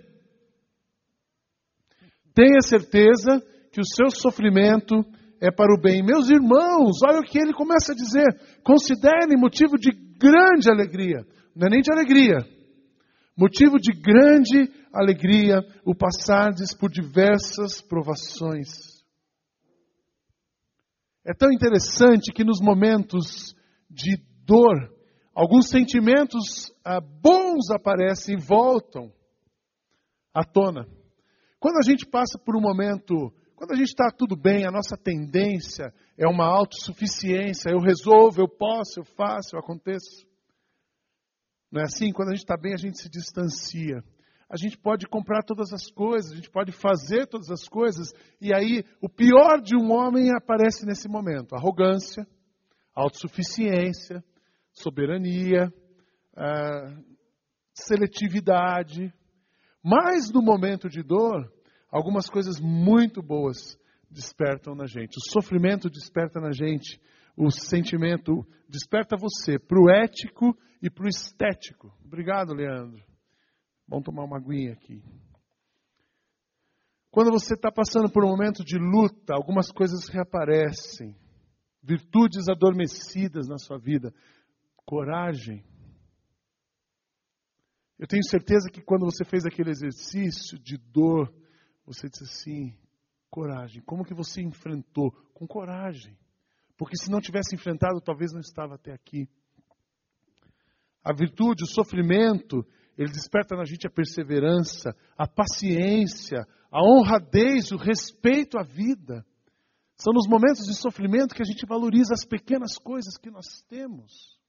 Tenha 2.33 2.61
certeza 2.61 3.41
que 3.71 3.81
o 3.81 3.85
seu 3.85 4.09
sofrimento 4.09 4.95
é 5.41 5.51
para 5.51 5.73
o 5.73 5.81
bem. 5.81 6.03
Meus 6.03 6.29
irmãos, 6.29 6.99
olha 7.03 7.19
o 7.19 7.23
que 7.23 7.39
ele 7.39 7.53
começa 7.53 7.93
a 7.93 7.95
dizer. 7.95 8.27
Considerem 8.63 9.37
motivo 9.37 9.77
de 9.77 9.91
grande 10.17 10.69
alegria. 10.69 11.25
Não 11.55 11.67
é 11.67 11.69
nem 11.69 11.81
de 11.81 11.91
alegria. 11.91 12.37
Motivo 13.37 13.77
de 13.77 13.91
grande 13.93 14.71
alegria 14.93 15.59
o 15.85 15.95
passardes 15.95 16.73
por 16.73 16.89
diversas 16.89 17.81
provações 17.81 18.91
é 21.25 21.33
tão 21.33 21.51
interessante 21.51 22.31
que 22.33 22.43
nos 22.43 22.59
momentos 22.59 23.55
de 23.89 24.17
dor, 24.43 24.91
alguns 25.35 25.69
sentimentos 25.69 26.73
ah, 26.83 26.99
bons 26.99 27.69
aparecem 27.69 28.35
e 28.35 28.41
voltam 28.41 29.11
à 30.33 30.43
tona. 30.43 30.87
Quando 31.61 31.77
a 31.77 31.89
gente 31.89 32.05
passa 32.05 32.37
por 32.37 32.57
um 32.57 32.59
momento, 32.59 33.33
quando 33.55 33.71
a 33.71 33.75
gente 33.75 33.87
está 33.87 34.11
tudo 34.11 34.35
bem, 34.35 34.65
a 34.65 34.71
nossa 34.71 34.97
tendência 34.97 35.93
é 36.17 36.27
uma 36.27 36.45
autossuficiência. 36.45 37.69
Eu 37.69 37.79
resolvo, 37.79 38.41
eu 38.41 38.49
posso, 38.49 38.99
eu 38.99 39.05
faço, 39.05 39.55
eu 39.55 39.59
aconteço. 39.59 40.27
Não 41.71 41.79
é 41.79 41.85
assim? 41.85 42.11
Quando 42.11 42.29
a 42.29 42.31
gente 42.33 42.43
está 42.43 42.57
bem, 42.57 42.73
a 42.73 42.77
gente 42.77 42.99
se 43.01 43.09
distancia 43.09 44.03
a 44.51 44.57
gente 44.57 44.77
pode 44.77 45.07
comprar 45.07 45.43
todas 45.43 45.71
as 45.71 45.89
coisas, 45.89 46.33
a 46.33 46.35
gente 46.35 46.49
pode 46.49 46.73
fazer 46.73 47.25
todas 47.25 47.49
as 47.49 47.69
coisas, 47.69 48.11
e 48.41 48.53
aí 48.53 48.83
o 49.01 49.07
pior 49.07 49.61
de 49.61 49.77
um 49.77 49.93
homem 49.93 50.29
aparece 50.35 50.85
nesse 50.85 51.07
momento: 51.07 51.55
arrogância, 51.55 52.27
autossuficiência, 52.93 54.21
soberania, 54.73 55.73
uh, 56.33 57.03
seletividade. 57.73 59.13
Mas 59.83 60.31
no 60.31 60.41
momento 60.41 60.89
de 60.89 61.01
dor, 61.01 61.51
algumas 61.89 62.27
coisas 62.29 62.59
muito 62.59 63.21
boas 63.21 63.77
despertam 64.09 64.75
na 64.75 64.85
gente. 64.85 65.17
O 65.17 65.31
sofrimento 65.31 65.89
desperta 65.89 66.39
na 66.39 66.51
gente 66.51 66.99
o 67.35 67.49
sentimento, 67.49 68.45
desperta 68.67 69.15
você 69.17 69.57
para 69.57 69.79
o 69.79 69.89
ético 69.89 70.55
e 70.81 70.89
para 70.89 71.05
o 71.05 71.09
estético. 71.09 71.93
Obrigado, 72.05 72.53
Leandro. 72.53 73.03
Vamos 73.87 74.05
tomar 74.05 74.23
uma 74.23 74.37
aguinha 74.37 74.73
aqui. 74.73 75.01
Quando 77.09 77.31
você 77.31 77.55
está 77.55 77.71
passando 77.71 78.09
por 78.09 78.23
um 78.23 78.29
momento 78.29 78.63
de 78.63 78.77
luta, 78.77 79.33
algumas 79.33 79.71
coisas 79.71 80.07
reaparecem. 80.07 81.15
Virtudes 81.83 82.47
adormecidas 82.47 83.47
na 83.47 83.57
sua 83.57 83.77
vida. 83.77 84.13
Coragem. 84.85 85.63
Eu 88.01 88.07
tenho 88.07 88.23
certeza 88.27 88.67
que 88.67 88.81
quando 88.81 89.05
você 89.05 89.23
fez 89.23 89.45
aquele 89.45 89.69
exercício 89.69 90.57
de 90.57 90.75
dor, 90.75 91.31
você 91.85 92.09
disse 92.09 92.23
assim: 92.23 92.75
coragem. 93.29 93.83
Como 93.83 94.03
que 94.03 94.15
você 94.15 94.41
enfrentou? 94.41 95.11
Com 95.35 95.45
coragem. 95.45 96.17
Porque 96.75 96.97
se 96.97 97.11
não 97.11 97.21
tivesse 97.21 97.53
enfrentado, 97.53 98.01
talvez 98.01 98.33
não 98.33 98.39
estava 98.39 98.73
até 98.73 98.91
aqui. 98.91 99.29
A 101.03 101.13
virtude, 101.13 101.63
o 101.63 101.67
sofrimento, 101.67 102.65
ele 102.97 103.11
desperta 103.11 103.55
na 103.55 103.65
gente 103.65 103.85
a 103.85 103.91
perseverança, 103.91 104.95
a 105.15 105.27
paciência, 105.27 106.39
a 106.71 106.81
honradez, 106.83 107.71
o 107.71 107.77
respeito 107.77 108.57
à 108.57 108.63
vida. 108.63 109.23
São 109.95 110.11
nos 110.11 110.27
momentos 110.27 110.65
de 110.65 110.73
sofrimento 110.73 111.35
que 111.35 111.43
a 111.43 111.45
gente 111.45 111.67
valoriza 111.67 112.15
as 112.15 112.25
pequenas 112.25 112.79
coisas 112.79 113.15
que 113.15 113.29
nós 113.29 113.45
temos. 113.69 114.39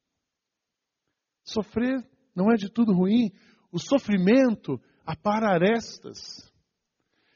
Sofrer 1.44 2.02
não 2.34 2.50
é 2.50 2.56
de 2.56 2.70
tudo 2.70 2.92
ruim. 2.92 3.30
O 3.70 3.78
sofrimento 3.78 4.80
apara 5.04 5.48
arestas. 5.48 6.52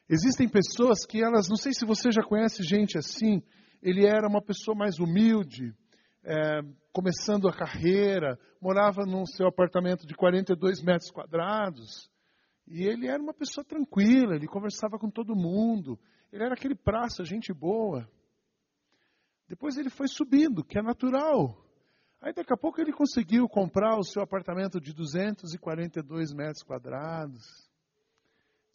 Existem 0.09 0.49
pessoas 0.49 1.05
que 1.05 1.23
elas, 1.23 1.49
não 1.49 1.57
sei 1.57 1.73
se 1.73 1.85
você 1.85 2.11
já 2.11 2.23
conhece 2.23 2.63
gente 2.63 2.97
assim, 2.97 3.43
ele 3.83 4.07
era 4.07 4.29
uma 4.29 4.41
pessoa 4.41 4.77
mais 4.77 4.99
humilde, 4.99 5.75
é, 6.23 6.61
começando 6.93 7.49
a 7.49 7.53
carreira, 7.53 8.39
morava 8.61 9.05
num 9.05 9.27
seu 9.27 9.49
apartamento 9.49 10.07
de 10.07 10.15
42 10.15 10.83
metros 10.83 11.11
quadrados, 11.11 12.11
e 12.67 12.85
ele 12.85 13.09
era 13.09 13.23
uma 13.23 13.35
pessoa 13.35 13.65
tranquila, 13.65 14.35
ele 14.35 14.47
conversava 14.47 14.99
com 14.99 15.11
todo 15.11 15.37
mundo, 15.37 15.99
ele 16.33 16.45
era 16.45 16.55
aquele 16.55 16.75
praça, 16.75 17.25
gente 17.25 17.53
boa. 17.53 18.09
Depois 19.49 19.77
ele 19.77 19.91
foi 19.91 20.09
subindo, 20.09 20.65
que 20.65 20.79
é 20.79 20.83
natural. 20.83 21.66
Aí 22.21 22.33
daqui 22.33 22.53
a 22.53 22.57
pouco 22.57 22.81
ele 22.81 22.93
conseguiu 22.93 23.49
comprar 23.49 23.97
o 23.99 24.05
seu 24.05 24.23
apartamento 24.23 24.81
de 24.81 24.93
242 24.93 26.33
metros 26.33 26.63
quadrados, 26.63 27.71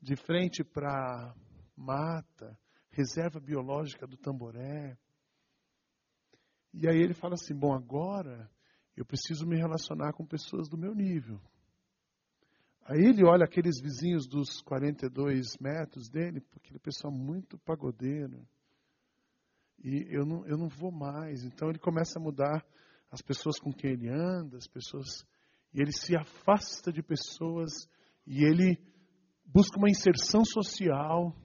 de 0.02 0.16
frente 0.16 0.64
para 0.64 1.34
mata, 1.76 2.58
reserva 2.92 3.40
biológica 3.40 4.06
do 4.06 4.18
Tamboré. 4.18 4.98
E 6.74 6.88
aí 6.88 6.98
ele 6.98 7.14
fala 7.14 7.34
assim: 7.34 7.56
bom, 7.56 7.74
agora 7.74 8.50
eu 8.96 9.06
preciso 9.06 9.46
me 9.46 9.58
relacionar 9.58 10.14
com 10.14 10.26
pessoas 10.26 10.70
do 10.70 10.78
meu 10.78 10.94
nível. 10.94 11.42
Aí 12.84 13.00
ele 13.00 13.24
olha 13.24 13.46
aqueles 13.46 13.80
vizinhos 13.80 14.28
dos 14.28 14.62
42 14.62 15.58
metros 15.60 16.10
dele, 16.10 16.44
aquele 16.56 16.80
pessoal 16.80 17.14
muito 17.14 17.58
pagodeiro. 17.60 18.46
E 19.84 20.08
eu 20.10 20.26
não, 20.26 20.46
eu 20.46 20.58
não 20.58 20.68
vou 20.68 20.92
mais. 20.92 21.44
Então 21.44 21.70
ele 21.70 21.80
começa 21.80 22.20
a 22.20 22.22
mudar 22.22 22.66
as 23.12 23.22
pessoas 23.22 23.60
com 23.60 23.74
quem 23.74 23.92
ele 23.92 24.10
anda, 24.10 24.58
as 24.58 24.68
pessoas. 24.68 25.26
E 25.74 25.82
ele 25.82 25.92
se 25.92 26.16
afasta 26.16 26.92
de 26.92 27.04
pessoas 27.04 27.72
e 28.26 28.44
ele 28.44 28.78
busca 29.46 29.78
uma 29.78 29.90
inserção 29.90 30.46
social. 30.46 31.36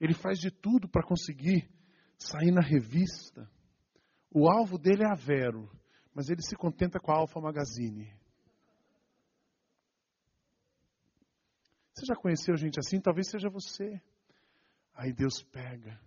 Ele 0.00 0.14
faz 0.14 0.38
de 0.38 0.50
tudo 0.50 0.88
para 0.88 1.06
conseguir 1.06 1.68
sair 2.16 2.50
na 2.50 2.62
revista. 2.62 3.50
O 4.30 4.50
alvo 4.50 4.78
dele 4.78 5.04
é 5.04 5.10
a 5.10 5.14
Vero, 5.14 5.70
mas 6.14 6.28
ele 6.28 6.42
se 6.42 6.56
contenta 6.56 6.98
com 6.98 7.12
a 7.12 7.18
Alfa 7.18 7.40
Magazine. 7.40 8.12
Você 11.94 12.06
já 12.06 12.14
conheceu 12.14 12.56
gente 12.56 12.78
assim? 12.78 13.00
Talvez 13.00 13.28
seja 13.28 13.50
você. 13.50 14.00
Aí 14.94 15.12
Deus 15.12 15.42
pega. 15.42 16.00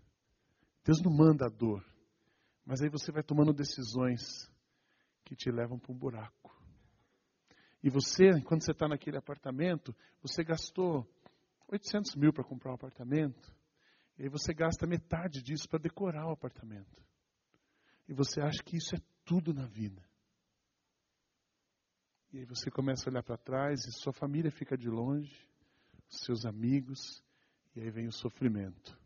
Deus 0.85 1.01
não 1.01 1.11
manda 1.11 1.45
a 1.45 1.49
dor. 1.49 1.85
Mas 2.65 2.81
aí 2.81 2.89
você 2.89 3.11
vai 3.11 3.23
tomando 3.23 3.53
decisões 3.53 4.49
que 5.23 5.35
te 5.35 5.51
levam 5.51 5.79
para 5.79 5.91
um 5.91 5.97
buraco. 5.97 6.55
E 7.83 7.89
você, 7.89 8.41
quando 8.41 8.63
você 8.63 8.71
está 8.71 8.87
naquele 8.87 9.17
apartamento, 9.17 9.95
você 10.21 10.43
gastou 10.43 11.07
800 11.67 12.15
mil 12.15 12.31
para 12.31 12.43
comprar 12.43 12.71
um 12.71 12.75
apartamento. 12.75 13.55
E 14.17 14.23
aí 14.23 14.29
você 14.29 14.53
gasta 14.53 14.85
metade 14.85 15.41
disso 15.41 15.67
para 15.67 15.79
decorar 15.79 16.27
o 16.27 16.33
apartamento. 16.33 17.03
E 18.07 18.13
você 18.13 18.41
acha 18.41 18.61
que 18.63 18.77
isso 18.77 18.95
é 18.95 18.99
tudo 19.25 19.53
na 19.53 19.65
vida. 19.65 20.03
E 22.33 22.39
aí 22.39 22.45
você 22.45 22.69
começa 22.69 23.09
a 23.09 23.11
olhar 23.11 23.23
para 23.23 23.37
trás 23.37 23.85
e 23.85 23.91
sua 23.91 24.13
família 24.13 24.51
fica 24.51 24.77
de 24.77 24.89
longe, 24.89 25.35
seus 26.07 26.45
amigos, 26.45 27.21
e 27.75 27.81
aí 27.81 27.89
vem 27.89 28.07
o 28.07 28.11
sofrimento. 28.11 28.97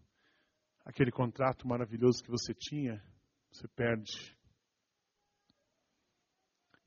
Aquele 0.84 1.12
contrato 1.12 1.68
maravilhoso 1.68 2.24
que 2.24 2.30
você 2.30 2.54
tinha, 2.54 3.04
você 3.56 3.68
perde. 3.70 4.36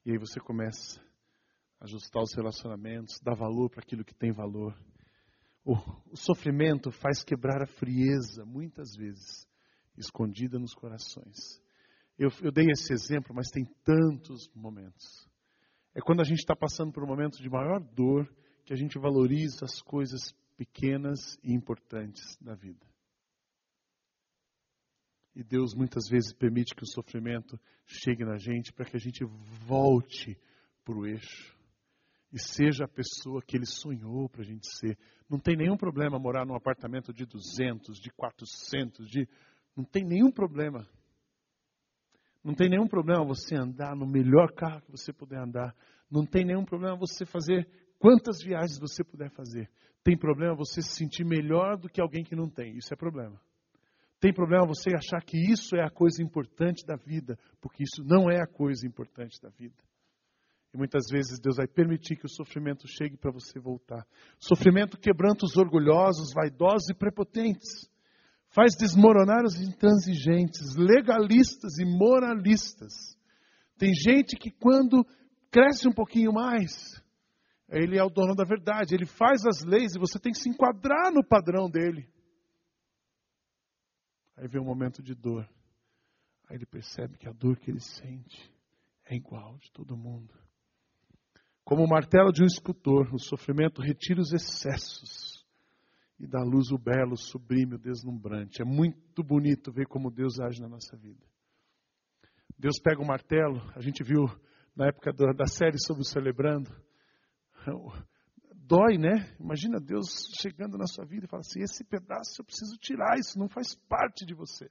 E 0.05 0.13
aí 0.13 0.19
você 0.19 0.39
começa 0.39 1.01
a 1.81 1.85
ajustar 1.85 2.23
os 2.23 2.35
relacionamentos, 2.35 3.19
dar 3.23 3.35
valor 3.35 3.71
para 3.71 3.81
aquilo 3.81 4.05
que 4.05 4.15
tem 4.15 4.33
valor. 4.33 4.77
O, 5.65 5.75
o 6.11 6.17
sofrimento 6.17 6.91
faz 6.91 7.25
quebrar 7.25 7.63
a 7.63 7.67
frieza, 7.67 8.45
muitas 8.45 8.95
vezes, 8.97 9.49
escondida 9.97 10.59
nos 10.59 10.75
corações. 10.75 11.37
Eu, 12.19 12.29
eu 12.43 12.53
dei 12.53 12.67
esse 12.71 12.93
exemplo, 12.93 13.35
mas 13.35 13.49
tem 13.49 13.65
tantos 13.83 14.51
momentos. 14.55 15.27
É 15.95 16.01
quando 16.01 16.21
a 16.21 16.25
gente 16.25 16.41
está 16.41 16.55
passando 16.55 16.93
por 16.93 17.03
um 17.03 17.07
momento 17.07 17.41
de 17.41 17.49
maior 17.49 17.81
dor 17.95 18.29
que 18.65 18.75
a 18.75 18.77
gente 18.77 18.99
valoriza 18.99 19.65
as 19.65 19.81
coisas 19.81 20.35
pequenas 20.57 21.39
e 21.43 21.55
importantes 21.55 22.37
da 22.41 22.55
vida. 22.55 22.87
E 25.39 25.45
Deus 25.45 25.73
muitas 25.73 26.09
vezes 26.09 26.33
permite 26.33 26.75
que 26.75 26.83
o 26.83 26.93
sofrimento 26.93 27.57
chegue 27.87 28.25
na 28.25 28.39
gente 28.39 28.73
para 28.73 28.85
que 28.85 28.97
a 28.97 28.99
gente 28.99 29.25
volte 29.69 30.37
para 30.85 30.99
o 30.99 31.07
eixo 31.07 31.57
e 32.33 32.41
seja 32.41 32.87
a 32.87 32.89
pessoa 32.89 33.41
que 33.41 33.57
ele 33.57 33.65
sonhou 33.65 34.29
para 34.29 34.41
a 34.43 34.45
gente 34.45 34.67
ser. 34.67 34.99
Não 35.31 35.39
tem 35.39 35.57
nenhum 35.57 35.77
problema 35.77 36.19
morar 36.19 36.45
num 36.45 36.57
apartamento 36.57 37.13
de 37.13 37.25
200, 37.25 38.01
de 38.01 38.11
400, 38.11 39.09
de 39.09 39.29
não 39.77 39.85
tem 39.85 40.05
nenhum 40.05 40.33
problema. 40.33 40.85
Não 42.43 42.53
tem 42.53 42.69
nenhum 42.69 42.89
problema 42.89 43.25
você 43.25 43.55
andar 43.55 43.95
no 43.95 44.09
melhor 44.09 44.53
carro 44.53 44.83
que 44.83 44.91
você 44.91 45.13
puder 45.13 45.39
andar. 45.39 45.73
Não 46.11 46.27
tem 46.27 46.45
nenhum 46.45 46.65
problema 46.65 46.97
você 46.97 47.25
fazer 47.25 47.69
quantas 47.97 48.43
viagens 48.43 48.81
você 48.81 49.05
puder 49.05 49.31
fazer. 49.31 49.71
Tem 50.03 50.19
problema 50.19 50.57
você 50.57 50.83
se 50.83 50.97
sentir 50.97 51.25
melhor 51.25 51.77
do 51.77 51.89
que 51.89 52.01
alguém 52.01 52.25
que 52.25 52.35
não 52.35 52.51
tem. 52.51 52.77
Isso 52.77 52.93
é 52.93 52.97
problema. 52.97 53.41
Tem 54.21 54.33
problema 54.33 54.67
você 54.67 54.91
achar 54.95 55.23
que 55.23 55.37
isso 55.37 55.77
é 55.77 55.85
a 55.85 55.91
coisa 55.91 56.23
importante 56.23 56.85
da 56.85 56.97
vida, 56.97 57.39
porque 57.61 57.85
isso 57.85 58.03
não 58.05 58.29
é 58.29 58.41
a 58.41 58.47
coisa 58.47 58.87
importante 58.87 59.41
da 59.41 59.49
vida. 59.49 59.77
E 60.75 60.77
muitas 60.77 61.05
vezes 61.11 61.39
Deus 61.39 61.57
vai 61.57 61.67
permitir 61.67 62.17
que 62.17 62.27
o 62.27 62.31
sofrimento 62.31 62.87
chegue 62.87 63.17
para 63.17 63.31
você 63.31 63.59
voltar. 63.59 64.07
Sofrimento 64.39 64.99
quebranta 64.99 65.47
os 65.47 65.57
orgulhosos, 65.57 66.33
vaidosos 66.35 66.91
e 66.91 66.95
prepotentes. 66.95 67.89
Faz 68.51 68.75
desmoronar 68.77 69.45
os 69.45 69.61
intransigentes, 69.61 70.75
legalistas 70.77 71.79
e 71.79 71.85
moralistas. 71.85 72.93
Tem 73.79 73.95
gente 73.95 74.37
que 74.37 74.51
quando 74.51 75.07
cresce 75.51 75.89
um 75.89 75.93
pouquinho 75.93 76.33
mais, 76.33 77.01
ele 77.69 77.97
é 77.97 78.03
o 78.03 78.11
dono 78.11 78.35
da 78.35 78.45
verdade, 78.45 78.95
ele 78.95 79.07
faz 79.07 79.47
as 79.47 79.63
leis 79.65 79.95
e 79.95 79.99
você 79.99 80.19
tem 80.19 80.33
que 80.33 80.39
se 80.39 80.49
enquadrar 80.49 81.13
no 81.13 81.25
padrão 81.25 81.71
dele. 81.71 82.09
Aí 84.39 84.47
vem 84.47 84.61
um 84.61 84.65
momento 84.65 85.03
de 85.03 85.15
dor. 85.15 85.49
Aí 86.49 86.57
ele 86.57 86.67
percebe 86.67 87.19
que 87.19 87.29
a 87.29 87.33
dor 87.33 87.59
que 87.59 87.71
ele 87.71 87.81
sente 87.81 88.51
é 89.05 89.17
igual 89.17 89.59
de 89.59 89.71
todo 89.73 89.97
mundo. 89.97 90.33
Como 91.65 91.85
o 91.85 91.89
martelo 91.89 92.33
de 92.33 92.43
um 92.43 92.47
escultor, 92.47 93.13
o 93.13 93.19
sofrimento 93.19 93.83
retira 93.83 94.21
os 94.21 94.33
excessos 94.33 95.45
e 96.19 96.27
dá 96.27 96.41
à 96.41 96.45
luz 96.45 96.71
o 96.71 96.79
belo, 96.79 97.13
o 97.13 97.19
sublime, 97.19 97.75
o 97.75 97.79
deslumbrante. 97.79 98.63
É 98.63 98.65
muito 98.65 99.23
bonito 99.23 99.73
ver 99.73 99.87
como 99.87 100.11
Deus 100.11 100.39
age 100.41 100.61
na 100.61 100.69
nossa 100.69 100.97
vida. 100.97 101.27
Deus 102.57 102.79
pega 102.81 103.03
o 103.03 103.07
martelo, 103.07 103.61
a 103.75 103.81
gente 103.81 104.03
viu 104.03 104.25
na 104.75 104.87
época 104.87 105.13
da 105.13 105.47
série 105.47 105.79
sobre 105.85 106.03
o 106.03 106.07
celebrando. 106.07 106.71
Dói, 108.69 108.99
né? 108.99 109.35
Imagina 109.41 109.81
Deus 109.81 110.09
chegando 110.39 110.77
na 110.77 110.87
sua 110.87 111.07
vida 111.07 111.25
e 111.25 111.29
fala 111.29 111.41
assim: 111.41 111.61
esse 111.63 111.83
pedaço 111.83 112.39
eu 112.39 112.45
preciso 112.45 112.77
tirar, 112.77 113.19
isso 113.19 113.39
não 113.39 113.49
faz 113.49 113.75
parte 113.89 114.27
de 114.27 114.35
você. 114.35 114.71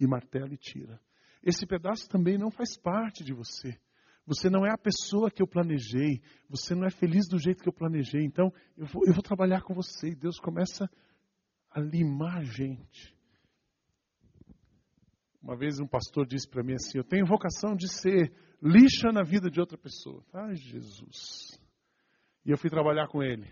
E 0.00 0.08
martelo 0.08 0.52
e 0.52 0.56
tira. 0.56 1.00
Esse 1.40 1.64
pedaço 1.64 2.08
também 2.08 2.36
não 2.36 2.50
faz 2.50 2.76
parte 2.76 3.22
de 3.22 3.32
você. 3.32 3.78
Você 4.26 4.50
não 4.50 4.66
é 4.66 4.72
a 4.72 4.78
pessoa 4.78 5.30
que 5.30 5.40
eu 5.40 5.46
planejei. 5.46 6.20
Você 6.48 6.74
não 6.74 6.84
é 6.84 6.90
feliz 6.90 7.28
do 7.28 7.38
jeito 7.38 7.62
que 7.62 7.68
eu 7.68 7.72
planejei. 7.72 8.24
Então, 8.24 8.52
eu 8.76 8.86
vou, 8.86 9.02
eu 9.06 9.12
vou 9.12 9.22
trabalhar 9.22 9.62
com 9.62 9.72
você. 9.72 10.08
E 10.08 10.16
Deus 10.16 10.38
começa 10.38 10.90
a 11.70 11.80
limar 11.80 12.38
a 12.38 12.44
gente. 12.44 13.16
Uma 15.40 15.56
vez 15.56 15.78
um 15.78 15.86
pastor 15.86 16.26
disse 16.26 16.48
para 16.48 16.64
mim 16.64 16.74
assim: 16.74 16.98
Eu 16.98 17.04
tenho 17.04 17.24
vocação 17.24 17.76
de 17.76 17.88
ser 17.88 18.32
lixa 18.60 19.12
na 19.12 19.22
vida 19.22 19.48
de 19.48 19.60
outra 19.60 19.78
pessoa. 19.78 20.24
Ai, 20.32 20.56
Jesus. 20.56 21.59
E 22.50 22.52
eu 22.52 22.58
fui 22.58 22.68
trabalhar 22.68 23.06
com 23.06 23.22
ele. 23.22 23.48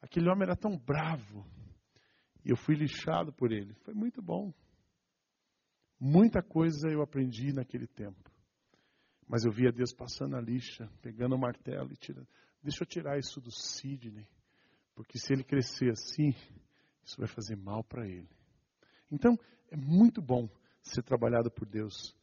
Aquele 0.00 0.30
homem 0.30 0.44
era 0.44 0.54
tão 0.54 0.78
bravo. 0.78 1.44
E 2.44 2.50
eu 2.50 2.56
fui 2.56 2.76
lixado 2.76 3.32
por 3.32 3.50
ele. 3.50 3.74
Foi 3.82 3.92
muito 3.92 4.22
bom. 4.22 4.54
Muita 5.98 6.40
coisa 6.40 6.88
eu 6.88 7.02
aprendi 7.02 7.52
naquele 7.52 7.88
tempo. 7.88 8.30
Mas 9.26 9.44
eu 9.44 9.50
via 9.50 9.72
Deus 9.72 9.92
passando 9.92 10.36
a 10.36 10.40
lixa, 10.40 10.88
pegando 11.02 11.34
o 11.34 11.38
martelo 11.40 11.92
e 11.92 11.96
tirando. 11.96 12.28
Deixa 12.62 12.84
eu 12.84 12.86
tirar 12.86 13.18
isso 13.18 13.40
do 13.40 13.50
Sidney. 13.50 14.28
Porque 14.94 15.18
se 15.18 15.32
ele 15.32 15.42
crescer 15.42 15.90
assim, 15.90 16.32
isso 17.02 17.18
vai 17.18 17.26
fazer 17.26 17.56
mal 17.56 17.82
para 17.82 18.06
ele. 18.06 18.30
Então, 19.10 19.36
é 19.72 19.76
muito 19.76 20.22
bom 20.22 20.48
ser 20.84 21.02
trabalhado 21.02 21.50
por 21.50 21.66
Deus. 21.66 22.16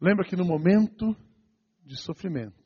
Lembra 0.00 0.24
que 0.24 0.34
no 0.34 0.44
momento 0.44 1.16
de 1.84 1.96
sofrimento, 1.96 2.65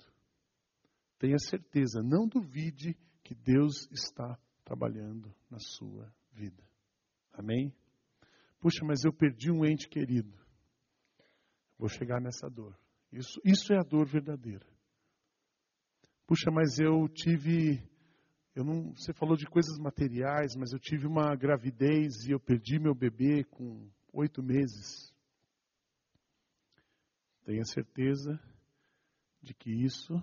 tenha 1.21 1.39
certeza, 1.39 2.03
não 2.03 2.27
duvide 2.27 2.97
que 3.23 3.35
Deus 3.35 3.87
está 3.93 4.37
trabalhando 4.65 5.33
na 5.51 5.59
sua 5.59 6.11
vida. 6.33 6.65
Amém? 7.33 7.73
Puxa, 8.59 8.85
mas 8.85 9.05
eu 9.05 9.13
perdi 9.13 9.53
um 9.53 9.65
ente 9.65 9.87
querido. 9.87 10.33
Vou 11.79 11.89
chegar 11.89 12.21
nessa 12.21 12.49
dor. 12.49 12.77
Isso, 13.13 13.39
isso 13.45 13.73
é 13.73 13.79
a 13.79 13.83
dor 13.83 14.07
verdadeira. 14.07 14.67
Puxa, 16.27 16.51
mas 16.51 16.79
eu 16.79 17.07
tive. 17.09 17.83
Eu 18.55 18.65
não, 18.65 18.93
você 18.95 19.13
falou 19.13 19.37
de 19.37 19.47
coisas 19.47 19.79
materiais, 19.79 20.55
mas 20.57 20.73
eu 20.73 20.79
tive 20.79 21.07
uma 21.07 21.35
gravidez 21.37 22.25
e 22.27 22.33
eu 22.33 22.41
perdi 22.41 22.79
meu 22.79 22.95
bebê 22.95 23.45
com 23.45 23.89
oito 24.13 24.43
meses. 24.43 25.15
Tenha 27.45 27.65
certeza 27.65 28.41
de 29.43 29.55
que 29.55 29.71
isso 29.71 30.15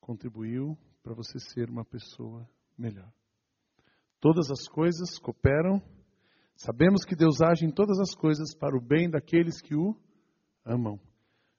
contribuiu 0.00 0.76
para 1.02 1.14
você 1.14 1.38
ser 1.38 1.70
uma 1.70 1.84
pessoa 1.84 2.48
melhor. 2.76 3.10
Todas 4.20 4.50
as 4.50 4.68
coisas 4.68 5.18
cooperam. 5.18 5.82
Sabemos 6.56 7.04
que 7.04 7.16
Deus 7.16 7.40
age 7.40 7.64
em 7.64 7.70
todas 7.70 7.98
as 7.98 8.14
coisas 8.14 8.54
para 8.54 8.76
o 8.76 8.80
bem 8.80 9.08
daqueles 9.08 9.60
que 9.62 9.74
o 9.74 9.96
amam, 10.64 11.00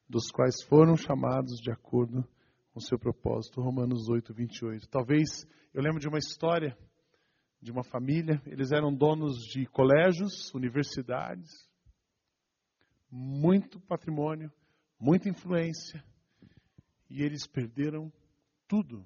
dos 0.08 0.30
quais 0.32 0.62
foram 0.68 0.96
chamados 0.96 1.60
de 1.60 1.72
acordo 1.72 2.24
com 2.72 2.80
o 2.80 2.84
seu 2.84 3.00
propósito. 3.00 3.62
Romanos 3.62 4.08
8, 4.10 4.34
28. 4.34 4.88
Talvez 4.90 5.46
eu 5.74 5.82
lembro 5.82 6.00
de 6.00 6.08
uma 6.08 6.20
história 6.20 6.78
de 7.62 7.72
uma 7.72 7.84
família, 7.84 8.42
eles 8.46 8.72
eram 8.72 8.94
donos 8.94 9.38
de 9.54 9.68
colégios, 9.68 10.52
universidades, 10.54 11.50
muito 13.10 13.80
patrimônio, 13.82 14.52
muita 15.00 15.30
influência, 15.30 16.04
e 17.08 17.22
eles 17.22 17.46
perderam 17.46 18.12
tudo 18.72 19.06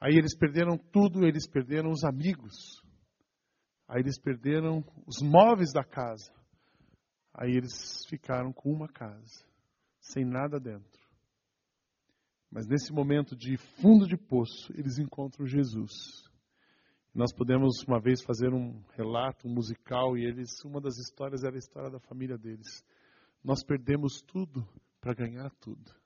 Aí 0.00 0.14
eles 0.14 0.36
perderam 0.36 0.76
tudo, 0.76 1.26
eles 1.26 1.48
perderam 1.48 1.90
os 1.90 2.04
amigos. 2.04 2.82
Aí 3.88 4.00
eles 4.00 4.20
perderam 4.20 4.84
os 5.06 5.22
móveis 5.22 5.72
da 5.72 5.82
casa. 5.82 6.32
Aí 7.32 7.50
eles 7.50 8.04
ficaram 8.08 8.52
com 8.52 8.70
uma 8.70 8.88
casa, 8.88 9.44
sem 10.00 10.24
nada 10.24 10.58
dentro. 10.58 11.06
Mas 12.50 12.66
nesse 12.66 12.92
momento 12.92 13.36
de 13.36 13.56
fundo 13.56 14.06
de 14.06 14.16
poço, 14.16 14.72
eles 14.74 14.98
encontram 14.98 15.46
Jesus. 15.46 15.92
Nós 17.14 17.32
podemos 17.34 17.82
uma 17.86 18.00
vez 18.00 18.22
fazer 18.22 18.52
um 18.52 18.82
relato 18.96 19.48
um 19.48 19.54
musical 19.54 20.16
e 20.16 20.24
eles, 20.24 20.50
uma 20.64 20.80
das 20.80 20.96
histórias 20.98 21.42
era 21.42 21.56
a 21.56 21.58
história 21.58 21.90
da 21.90 21.98
família 21.98 22.38
deles. 22.38 22.84
Nós 23.42 23.64
perdemos 23.64 24.22
tudo 24.22 24.66
para 25.00 25.14
ganhar 25.14 25.50
tudo. 25.60 26.05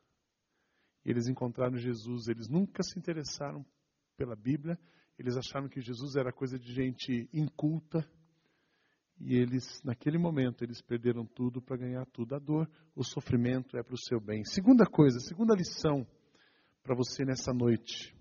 Eles 1.04 1.28
encontraram 1.28 1.76
Jesus, 1.76 2.28
eles 2.28 2.48
nunca 2.48 2.82
se 2.82 2.98
interessaram 2.98 3.64
pela 4.16 4.36
Bíblia. 4.36 4.78
Eles 5.18 5.36
acharam 5.36 5.68
que 5.68 5.80
Jesus 5.80 6.16
era 6.16 6.32
coisa 6.32 6.58
de 6.58 6.72
gente 6.72 7.28
inculta. 7.32 8.06
E 9.18 9.36
eles, 9.36 9.82
naquele 9.84 10.16
momento, 10.16 10.64
eles 10.64 10.80
perderam 10.80 11.26
tudo 11.26 11.60
para 11.60 11.76
ganhar 11.76 12.06
tudo. 12.06 12.34
A 12.34 12.38
dor, 12.38 12.70
o 12.94 13.04
sofrimento 13.04 13.76
é 13.76 13.82
para 13.82 13.94
o 13.94 13.98
seu 13.98 14.20
bem. 14.20 14.44
Segunda 14.44 14.86
coisa, 14.86 15.18
segunda 15.20 15.54
lição 15.54 16.06
para 16.82 16.94
você 16.94 17.24
nessa 17.24 17.52
noite. 17.52 18.14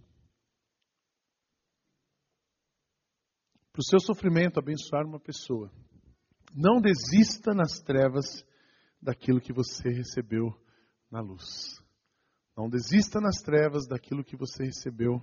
Para 3.72 3.80
o 3.80 3.86
seu 3.86 4.00
sofrimento 4.00 4.60
abençoar 4.60 5.06
uma 5.06 5.20
pessoa. 5.20 5.72
Não 6.54 6.82
desista 6.82 7.54
nas 7.54 7.80
trevas 7.80 8.44
daquilo 9.02 9.40
que 9.40 9.54
você 9.54 9.90
recebeu 9.90 10.50
na 11.10 11.22
luz. 11.22 11.82
Não 12.60 12.68
desista 12.68 13.22
nas 13.22 13.38
trevas 13.42 13.88
daquilo 13.88 14.22
que 14.22 14.36
você 14.36 14.66
recebeu 14.66 15.22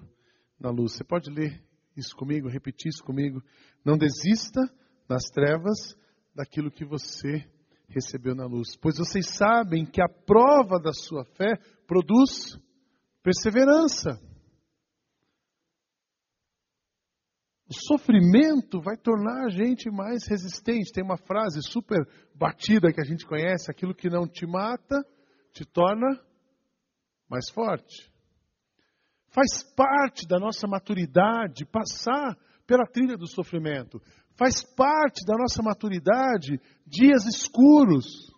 na 0.59 0.70
luz. 0.70 0.94
Você 0.94 1.05
pode 1.05 1.31
ler 1.31 1.62
isso 1.94 2.16
comigo, 2.16 2.49
repetir 2.49 2.88
isso 2.88 3.05
comigo? 3.05 3.42
Não 3.85 3.99
desista 3.99 4.62
nas 5.07 5.25
trevas 5.25 5.94
daquilo 6.35 6.70
que 6.70 6.83
você 6.83 7.46
recebeu 7.90 8.35
na 8.35 8.46
luz, 8.46 8.75
pois 8.81 8.96
vocês 8.96 9.27
sabem 9.37 9.85
que 9.85 10.01
a 10.01 10.09
prova 10.09 10.81
da 10.81 10.94
sua 10.94 11.27
fé 11.37 11.59
produz 11.87 12.59
perseverança. 13.22 14.18
O 17.68 17.75
sofrimento 17.75 18.81
vai 18.81 18.96
tornar 18.96 19.44
a 19.44 19.51
gente 19.51 19.90
mais 19.90 20.27
resistente. 20.27 20.90
Tem 20.90 21.05
uma 21.05 21.18
frase 21.18 21.61
super 21.70 21.99
batida 22.35 22.90
que 22.94 23.01
a 23.03 23.05
gente 23.05 23.27
conhece: 23.27 23.70
aquilo 23.70 23.94
que 23.94 24.09
não 24.09 24.27
te 24.27 24.46
mata 24.46 25.05
te 25.53 25.66
torna 25.66 26.18
mais 27.29 27.51
forte. 27.51 28.11
Faz 29.29 29.62
parte 29.75 30.27
da 30.27 30.39
nossa 30.39 30.67
maturidade 30.67 31.67
passar 31.67 32.37
pela 32.67 32.87
trilha 32.87 33.17
do 33.17 33.27
sofrimento. 33.27 34.01
Faz 34.35 34.62
parte 34.62 35.25
da 35.27 35.35
nossa 35.37 35.62
maturidade 35.62 36.61
dias 36.87 37.25
escuros. 37.27 38.33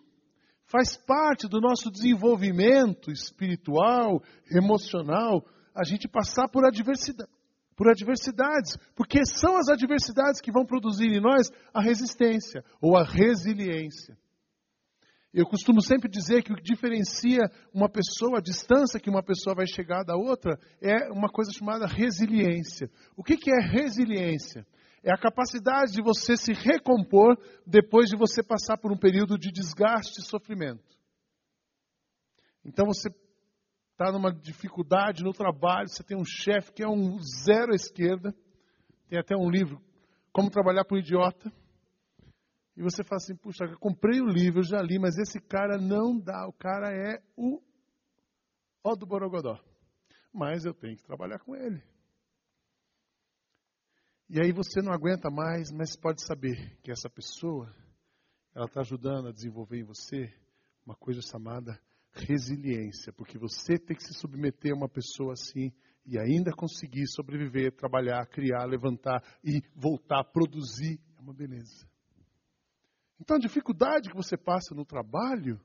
Faz 0.65 0.97
parte 0.97 1.47
do 1.47 1.59
nosso 1.59 1.89
desenvolvimento 1.89 3.11
espiritual, 3.11 4.21
emocional, 4.51 5.43
a 5.73 5.83
gente 5.83 6.07
passar 6.07 6.47
por 6.47 6.65
adversidade, 6.65 7.29
por 7.75 7.89
adversidades, 7.89 8.77
porque 8.95 9.25
são 9.25 9.57
as 9.57 9.69
adversidades 9.69 10.41
que 10.41 10.51
vão 10.51 10.65
produzir 10.65 11.07
em 11.07 11.21
nós 11.21 11.49
a 11.73 11.81
resistência 11.81 12.63
ou 12.81 12.97
a 12.97 13.03
resiliência. 13.03 14.17
Eu 15.31 15.45
costumo 15.45 15.81
sempre 15.81 16.09
dizer 16.09 16.41
que 16.41 16.51
o 16.51 16.55
que 16.55 16.63
diferencia 16.63 17.51
uma 17.71 17.87
pessoa, 17.87 18.39
a 18.39 18.41
distância 18.41 18.99
que 18.99 19.09
uma 19.09 19.21
pessoa 19.21 19.55
vai 19.55 19.67
chegar 19.67 20.03
da 20.03 20.15
outra, 20.15 20.59
é 20.81 21.11
uma 21.11 21.29
coisa 21.29 21.51
chamada 21.51 21.85
resiliência. 21.85 22.89
O 23.15 23.23
que, 23.23 23.37
que 23.37 23.51
é 23.51 23.59
resiliência? 23.61 24.65
É 25.03 25.13
a 25.13 25.17
capacidade 25.17 25.93
de 25.93 26.01
você 26.01 26.35
se 26.35 26.51
recompor 26.51 27.37
depois 27.65 28.09
de 28.09 28.17
você 28.17 28.43
passar 28.43 28.77
por 28.77 28.91
um 28.91 28.97
período 28.97 29.37
de 29.37 29.51
desgaste 29.51 30.19
e 30.19 30.25
sofrimento. 30.25 30.97
Então 32.65 32.87
você 32.87 33.09
está 33.91 34.11
numa 34.11 34.33
dificuldade 34.33 35.23
no 35.23 35.31
trabalho, 35.31 35.87
você 35.87 36.03
tem 36.03 36.17
um 36.17 36.25
chefe 36.25 36.73
que 36.73 36.83
é 36.83 36.87
um 36.87 37.19
zero 37.19 37.71
à 37.71 37.75
esquerda, 37.75 38.33
tem 39.07 39.19
até 39.19 39.35
um 39.35 39.49
livro, 39.49 39.81
Como 40.33 40.49
Trabalhar 40.49 40.85
com 40.85 40.95
um 40.95 40.99
Idiota. 40.99 41.51
E 42.75 42.81
você 42.81 43.03
fala 43.03 43.17
assim, 43.17 43.35
puxa, 43.35 43.65
eu 43.65 43.77
comprei 43.77 44.21
o 44.21 44.27
livro, 44.27 44.63
já 44.63 44.81
li, 44.81 44.97
mas 44.97 45.17
esse 45.17 45.39
cara 45.39 45.77
não 45.77 46.17
dá. 46.17 46.47
O 46.47 46.53
cara 46.53 46.91
é 46.91 47.21
o 47.35 47.61
ó 48.83 48.95
do 48.95 49.05
Borogodó. 49.05 49.59
Mas 50.33 50.63
eu 50.65 50.73
tenho 50.73 50.95
que 50.95 51.03
trabalhar 51.03 51.39
com 51.39 51.55
ele. 51.55 51.81
E 54.29 54.39
aí 54.39 54.51
você 54.51 54.81
não 54.81 54.93
aguenta 54.93 55.29
mais, 55.29 55.71
mas 55.71 55.97
pode 55.97 56.23
saber 56.23 56.77
que 56.83 56.91
essa 56.91 57.09
pessoa, 57.09 57.73
ela 58.53 58.65
está 58.65 58.81
ajudando 58.81 59.27
a 59.27 59.33
desenvolver 59.33 59.79
em 59.79 59.83
você 59.83 60.31
uma 60.85 60.95
coisa 60.95 61.19
chamada 61.21 61.79
resiliência, 62.13 63.11
porque 63.13 63.37
você 63.37 63.77
tem 63.77 63.95
que 63.95 64.03
se 64.03 64.13
submeter 64.13 64.71
a 64.71 64.75
uma 64.75 64.89
pessoa 64.89 65.33
assim 65.33 65.71
e 66.05 66.17
ainda 66.17 66.51
conseguir 66.51 67.07
sobreviver, 67.07 67.75
trabalhar, 67.75 68.25
criar, 68.27 68.65
levantar 68.65 69.23
e 69.43 69.61
voltar 69.75 70.19
a 70.19 70.23
produzir, 70.23 70.99
é 71.17 71.21
uma 71.21 71.33
beleza. 71.33 71.87
Então 73.19 73.37
a 73.37 73.39
dificuldade 73.39 74.09
que 74.09 74.15
você 74.15 74.37
passa 74.37 74.73
no 74.73 74.85
trabalho, 74.85 75.59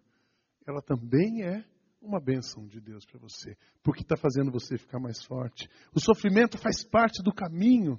ela 0.66 0.82
também 0.82 1.42
é 1.42 1.64
uma 2.00 2.20
bênção 2.20 2.66
de 2.66 2.80
Deus 2.80 3.04
para 3.06 3.18
você, 3.18 3.56
porque 3.82 4.02
está 4.02 4.16
fazendo 4.16 4.52
você 4.52 4.76
ficar 4.76 5.00
mais 5.00 5.24
forte. 5.24 5.68
O 5.94 6.00
sofrimento 6.00 6.58
faz 6.58 6.84
parte 6.84 7.22
do 7.22 7.32
caminho 7.32 7.98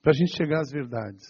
para 0.00 0.12
a 0.12 0.14
gente 0.14 0.36
chegar 0.36 0.60
às 0.60 0.70
verdades. 0.70 1.24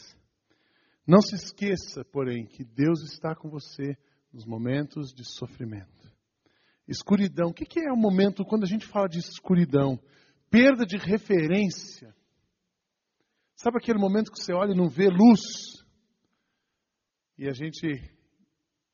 Não 1.06 1.20
se 1.20 1.34
esqueça, 1.34 2.04
porém, 2.04 2.46
que 2.46 2.62
Deus 2.62 3.02
está 3.02 3.34
com 3.34 3.48
você 3.48 3.96
nos 4.32 4.44
momentos 4.44 5.12
de 5.12 5.24
sofrimento. 5.24 6.08
Escuridão. 6.86 7.48
O 7.48 7.54
que 7.54 7.80
é 7.80 7.92
o 7.92 7.96
momento 7.96 8.44
quando 8.44 8.64
a 8.64 8.68
gente 8.68 8.86
fala 8.86 9.08
de 9.08 9.18
escuridão? 9.18 9.98
Perda 10.50 10.84
de 10.84 10.96
referência. 10.96 12.14
Sabe 13.56 13.78
aquele 13.78 13.98
momento 13.98 14.30
que 14.30 14.38
você 14.38 14.52
olha 14.52 14.72
e 14.72 14.76
não 14.76 14.88
vê 14.88 15.08
luz? 15.08 15.79
E 17.40 17.48
a 17.48 17.54
gente 17.54 17.80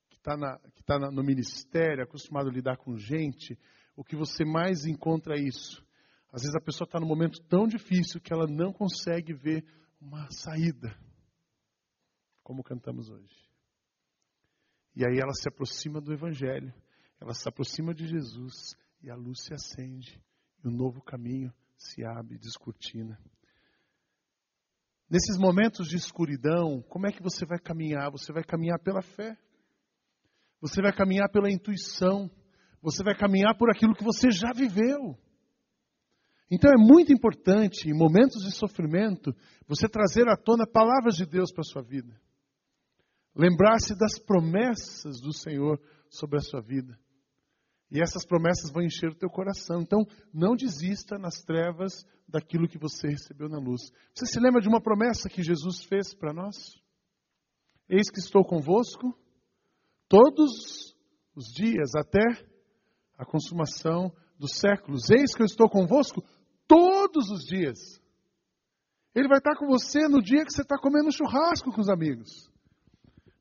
que 0.09 0.16
está 0.18 0.37
tá 0.87 0.98
no 1.11 1.24
ministério, 1.24 2.04
acostumado 2.04 2.48
a 2.48 2.52
lidar 2.52 2.76
com 2.76 2.96
gente, 2.96 3.59
o 3.96 4.04
que 4.04 4.14
você 4.14 4.44
mais 4.44 4.85
encontra 4.85 5.35
é 5.35 5.42
isso. 5.42 5.85
Às 6.30 6.42
vezes 6.42 6.54
a 6.54 6.61
pessoa 6.61 6.87
está 6.87 7.00
num 7.00 7.09
momento 7.09 7.42
tão 7.48 7.66
difícil 7.66 8.20
que 8.20 8.32
ela 8.32 8.46
não 8.46 8.72
consegue 8.72 9.35
ver 9.35 9.66
uma 10.00 10.30
saída, 10.30 10.96
como 12.40 12.62
cantamos 12.62 13.11
hoje. 13.11 13.35
E 14.94 15.04
aí 15.04 15.18
ela 15.18 15.32
se 15.32 15.48
aproxima 15.48 16.00
do 16.00 16.12
Evangelho, 16.12 16.72
ela 17.20 17.35
se 17.35 17.48
aproxima 17.48 17.92
de 17.92 18.06
Jesus 18.06 18.76
e 19.02 19.11
a 19.11 19.16
luz 19.16 19.42
se 19.42 19.54
acende 19.54 20.22
e 20.62 20.68
um 20.68 20.70
novo 20.72 21.02
caminho 21.02 21.52
se 21.76 22.04
abre, 22.04 22.38
descortina. 22.38 23.20
Nesses 25.09 25.38
momentos 25.38 25.88
de 25.88 25.97
escuridão, 25.97 26.83
como 26.88 27.07
é 27.07 27.12
que 27.12 27.23
você 27.23 27.47
vai 27.47 27.59
caminhar? 27.59 28.11
Você 28.11 28.33
vai 28.33 28.42
caminhar 28.42 28.79
pela 28.81 29.03
fé. 29.03 29.37
Você 30.61 30.83
vai 30.83 30.92
caminhar 30.92 31.31
pela 31.31 31.51
intuição. 31.51 32.29
Você 32.83 33.05
vai 33.05 33.16
caminhar 33.16 33.57
por 33.57 33.71
aquilo 33.71 33.95
que 33.95 34.03
você 34.03 34.31
já 34.31 34.53
viveu. 34.53 35.16
Então 36.51 36.71
é 36.71 36.77
muito 36.77 37.12
importante, 37.12 37.88
em 37.88 37.97
momentos 37.97 38.45
de 38.45 38.53
sofrimento, 38.53 39.35
você 39.66 39.88
trazer 39.88 40.29
à 40.29 40.37
tona 40.37 40.66
palavras 40.66 41.16
de 41.16 41.27
Deus 41.27 41.53
para 41.53 41.62
a 41.62 41.71
sua 41.71 41.83
vida. 41.83 42.21
Lembrar-se 43.35 43.97
das 43.99 44.19
promessas 44.19 45.21
do 45.21 45.33
Senhor 45.33 45.81
sobre 46.09 46.38
a 46.38 46.40
sua 46.40 46.61
vida. 46.61 46.99
E 47.90 48.01
essas 48.01 48.27
promessas 48.27 48.70
vão 48.70 48.83
encher 48.83 49.11
o 49.11 49.14
teu 49.14 49.31
coração. 49.31 49.81
Então, 49.81 50.05
não 50.33 50.57
desista 50.57 51.18
nas 51.18 51.42
trevas 51.42 52.05
daquilo 52.29 52.68
que 52.68 52.79
você 52.79 53.09
recebeu 53.09 53.49
na 53.49 53.59
luz. 53.59 53.92
Você 54.14 54.27
se 54.27 54.40
lembra 54.40 54.61
de 54.61 54.68
uma 54.68 54.81
promessa 54.81 55.29
que 55.29 55.42
Jesus 55.42 55.85
fez 55.85 56.12
para 56.14 56.33
nós? 56.33 56.57
Eis 57.88 58.11
que 58.11 58.18
estou 58.18 58.44
convosco 58.44 59.16
todos 60.09 60.96
os 61.35 61.46
dias 61.55 61.94
até 61.94 62.25
a 63.16 63.25
consumação 63.25 64.12
dos 64.38 64.57
séculos. 64.57 65.09
Eis 65.11 65.35
que 65.35 65.42
eu 65.42 65.46
estou 65.46 65.68
convosco 65.68 66.25
todos 66.66 67.31
os 67.31 67.44
dias. 67.44 67.79
Ele 69.14 69.29
vai 69.29 69.38
estar 69.38 69.57
com 69.57 69.66
você 69.66 70.09
no 70.09 70.20
dia 70.20 70.44
que 70.44 70.53
você 70.53 70.62
está 70.62 70.77
comendo 70.77 71.12
churrasco 71.12 71.72
com 71.72 71.81
os 71.81 71.88
amigos. 71.88 72.51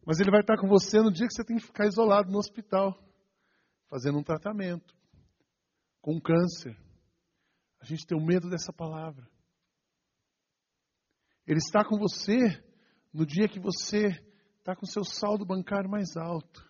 Mas 0.05 0.19
ele 0.19 0.31
vai 0.31 0.41
estar 0.41 0.58
com 0.58 0.67
você 0.67 1.01
no 1.01 1.12
dia 1.12 1.27
que 1.27 1.34
você 1.34 1.43
tem 1.43 1.58
que 1.58 1.65
ficar 1.65 1.88
isolado 1.88 2.31
no 2.31 2.38
hospital, 2.38 2.97
fazendo 3.95 4.19
um 4.19 4.23
tratamento, 4.23 4.93
com 6.01 6.19
câncer. 6.19 6.77
A 7.79 7.86
gente 7.86 8.05
tem 8.05 8.17
um 8.17 8.25
medo 8.25 8.49
dessa 8.49 8.73
palavra. 8.73 9.25
Ele 11.47 11.60
está 11.60 11.81
com 11.86 11.97
você 11.97 12.62
no 13.13 13.25
dia 13.25 13.47
que 13.47 13.58
você 13.58 14.08
está 14.60 14.75
com 14.75 14.86
seu 14.86 15.05
saldo 15.05 15.45
bancário 15.45 15.89
mais 15.89 16.17
alto. 16.17 16.62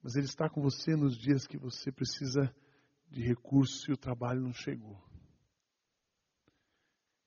Mas 0.00 0.14
Ele 0.14 0.26
está 0.26 0.48
com 0.48 0.62
você 0.62 0.94
nos 0.94 1.18
dias 1.18 1.44
que 1.44 1.58
você 1.58 1.90
precisa 1.90 2.54
de 3.10 3.20
recurso 3.20 3.90
e 3.90 3.94
o 3.94 3.98
trabalho 3.98 4.40
não 4.40 4.52
chegou. 4.52 5.02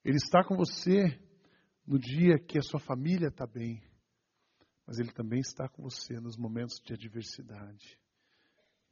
Ele 0.06 0.16
está 0.16 0.42
com 0.42 0.56
você 0.56 1.22
no 1.86 2.00
dia 2.00 2.40
que 2.40 2.58
a 2.58 2.64
sua 2.64 2.80
família 2.80 3.28
está 3.28 3.46
bem, 3.46 3.84
mas 4.86 5.00
Ele 5.00 5.12
também 5.12 5.42
está 5.42 5.68
com 5.68 5.84
você 5.84 6.18
nos 6.18 6.38
momentos 6.38 6.80
de 6.80 6.94
adversidade. 6.94 8.00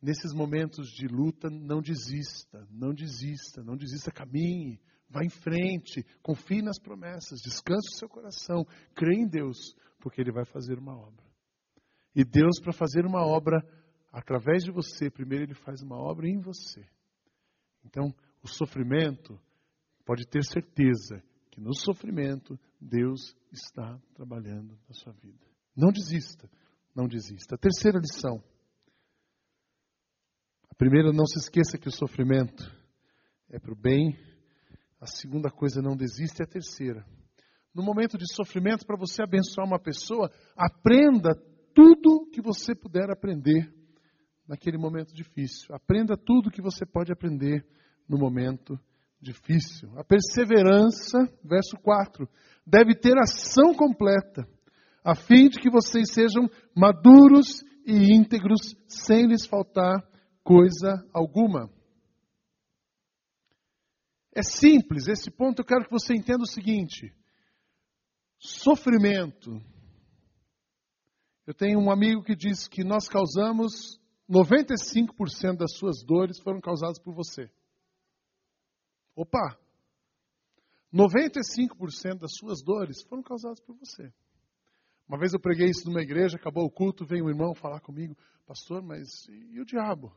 Nesses 0.06 0.36
momentos 0.36 0.92
de 0.92 1.08
luta, 1.08 1.50
não 1.50 1.82
desista, 1.82 2.64
não 2.70 2.94
desista, 2.94 3.64
não 3.64 3.76
desista, 3.76 4.12
caminhe, 4.12 4.80
vá 5.10 5.24
em 5.24 5.30
frente, 5.32 6.06
confie 6.22 6.62
nas 6.62 6.78
promessas, 6.80 7.42
descanse 7.44 7.90
o 7.92 7.98
seu 7.98 8.08
coração, 8.08 8.64
crê 8.94 9.16
em 9.16 9.28
Deus, 9.28 9.58
porque 10.00 10.22
Ele 10.22 10.32
vai 10.32 10.46
fazer 10.46 10.78
uma 10.78 10.96
obra. 10.96 11.26
E 12.16 12.24
Deus, 12.24 12.60
para 12.62 12.72
fazer 12.72 13.04
uma 13.04 13.26
obra 13.26 13.58
através 14.12 14.64
de 14.64 14.72
você, 14.72 15.10
primeiro 15.10 15.46
Ele 15.46 15.56
faz 15.56 15.82
uma 15.82 15.98
obra 15.98 16.30
em 16.30 16.40
você. 16.40 16.88
Então, 17.84 18.14
o 18.44 18.48
sofrimento, 18.48 19.42
pode 20.06 20.28
ter 20.28 20.44
certeza 20.44 21.20
que 21.50 21.60
no 21.60 21.74
sofrimento, 21.74 22.60
Deus 22.80 23.36
está 23.52 24.00
trabalhando 24.14 24.78
na 24.88 24.94
sua 24.94 25.14
vida. 25.14 25.48
Não 25.76 25.92
desista, 25.92 26.48
não 26.96 27.08
desista. 27.08 27.56
A 27.56 27.58
terceira 27.58 27.98
lição. 27.98 28.44
A 30.76 30.78
primeira, 30.78 31.14
não 31.14 31.26
se 31.26 31.40
esqueça 31.40 31.78
que 31.78 31.88
o 31.88 31.92
sofrimento 31.92 32.70
é 33.50 33.58
para 33.58 33.72
o 33.72 33.78
bem. 33.78 34.14
A 35.00 35.08
segunda 35.08 35.50
coisa, 35.50 35.82
não 35.82 35.96
desista. 35.96 36.44
E 36.44 36.44
a 36.44 36.48
terceira, 36.48 37.06
no 37.74 37.82
momento 37.82 38.18
de 38.18 38.26
sofrimento, 38.34 38.86
para 38.86 38.98
você 38.98 39.24
abençoar 39.24 39.66
uma 39.66 39.80
pessoa, 39.80 40.30
aprenda 40.54 41.34
tudo 41.74 42.30
que 42.30 42.42
você 42.42 42.76
puder 42.76 43.10
aprender 43.10 43.74
naquele 44.46 44.78
momento 44.78 45.14
difícil. 45.14 45.74
Aprenda 45.74 46.18
tudo 46.18 46.52
que 46.52 46.62
você 46.62 46.86
pode 46.86 47.10
aprender 47.10 47.66
no 48.06 48.18
momento 48.18 48.78
difícil. 49.22 49.98
A 49.98 50.04
perseverança, 50.04 51.20
verso 51.42 51.78
4, 51.82 52.28
deve 52.68 52.96
ter 52.96 53.18
ação 53.18 53.74
completa, 53.74 54.46
a 55.06 55.16
fim 55.16 55.48
de 55.48 55.58
que 55.58 55.72
vocês 55.72 56.12
sejam 56.12 56.50
maduros 56.76 57.64
e 57.88 58.14
íntegros, 58.14 58.76
sem 58.90 59.26
lhes 59.26 59.46
faltar 59.46 60.04
coisa 60.46 61.04
alguma. 61.12 61.74
É 64.34 64.44
simples, 64.44 65.08
esse 65.08 65.32
ponto 65.32 65.62
eu 65.62 65.66
quero 65.66 65.86
que 65.86 65.92
você 65.92 66.14
entenda 66.14 66.44
o 66.44 66.48
seguinte: 66.48 67.12
Sofrimento. 68.38 69.60
Eu 71.48 71.54
tenho 71.54 71.80
um 71.80 71.92
amigo 71.92 72.24
que 72.24 72.36
diz 72.36 72.68
que 72.68 72.84
nós 72.84 73.08
causamos 73.08 74.00
95% 74.30 75.58
das 75.58 75.78
suas 75.78 76.04
dores 76.04 76.40
foram 76.42 76.60
causadas 76.60 77.00
por 77.00 77.14
você. 77.14 77.50
Opa! 79.16 79.58
95% 80.94 82.20
das 82.20 82.32
suas 82.36 82.64
dores 82.64 83.04
foram 83.08 83.22
causadas 83.22 83.60
por 83.62 83.76
você. 83.78 84.12
Uma 85.08 85.20
vez 85.20 85.34
eu 85.34 85.40
preguei 85.40 85.68
isso 85.68 85.88
numa 85.88 86.02
igreja, 86.02 86.38
acabou 86.38 86.66
o 86.66 86.72
culto, 86.72 87.06
veio 87.06 87.26
um 87.26 87.30
irmão 87.30 87.54
falar 87.54 87.80
comigo, 87.80 88.18
pastor, 88.48 88.82
mas 88.82 89.08
e 89.30 89.60
o 89.60 89.66
diabo? 89.66 90.12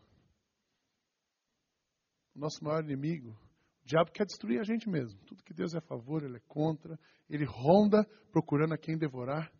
Nosso 2.38 2.62
maior 2.62 2.84
inimigo 2.84 3.36
o 3.82 3.88
diabo 3.88 4.12
quer 4.12 4.26
destruir 4.26 4.60
a 4.60 4.64
gente 4.64 4.86
mesmo. 4.86 5.18
Tudo 5.26 5.42
que 5.42 5.54
Deus 5.54 5.74
é 5.74 5.78
a 5.78 5.80
favor, 5.80 6.22
ele 6.22 6.36
é 6.36 6.42
contra. 6.46 7.00
Ele 7.26 7.46
ronda 7.46 8.06
procurando 8.30 8.74
a 8.74 8.78
quem 8.78 8.98
devorar. 8.98 9.50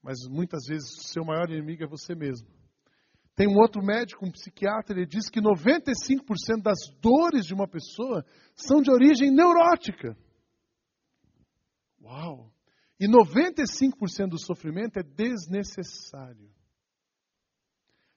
Mas 0.00 0.18
muitas 0.30 0.64
vezes 0.68 0.88
o 0.96 1.08
seu 1.08 1.24
maior 1.24 1.50
inimigo 1.50 1.82
é 1.82 1.86
você 1.88 2.14
mesmo. 2.14 2.46
Tem 3.34 3.48
um 3.48 3.58
outro 3.58 3.82
médico, 3.82 4.24
um 4.24 4.30
psiquiatra, 4.30 4.96
ele 4.96 5.06
diz 5.06 5.28
que 5.28 5.40
95% 5.40 6.62
das 6.62 6.78
dores 7.00 7.44
de 7.44 7.52
uma 7.52 7.66
pessoa 7.66 8.24
são 8.54 8.80
de 8.80 8.92
origem 8.92 9.32
neurótica. 9.32 10.16
Uau! 12.00 12.52
E 13.00 13.08
95% 13.08 14.28
do 14.28 14.38
sofrimento 14.38 14.98
é 14.98 15.02
desnecessário. 15.02 16.48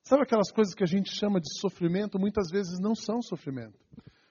Sabe 0.07 0.23
aquelas 0.23 0.49
coisas 0.53 0.73
que 0.73 0.85
a 0.85 0.87
gente 0.87 1.13
chama 1.13 1.41
de 1.41 1.59
sofrimento, 1.59 2.17
muitas 2.17 2.49
vezes 2.49 2.79
não 2.79 2.95
são 2.95 3.21
sofrimento. 3.21 3.77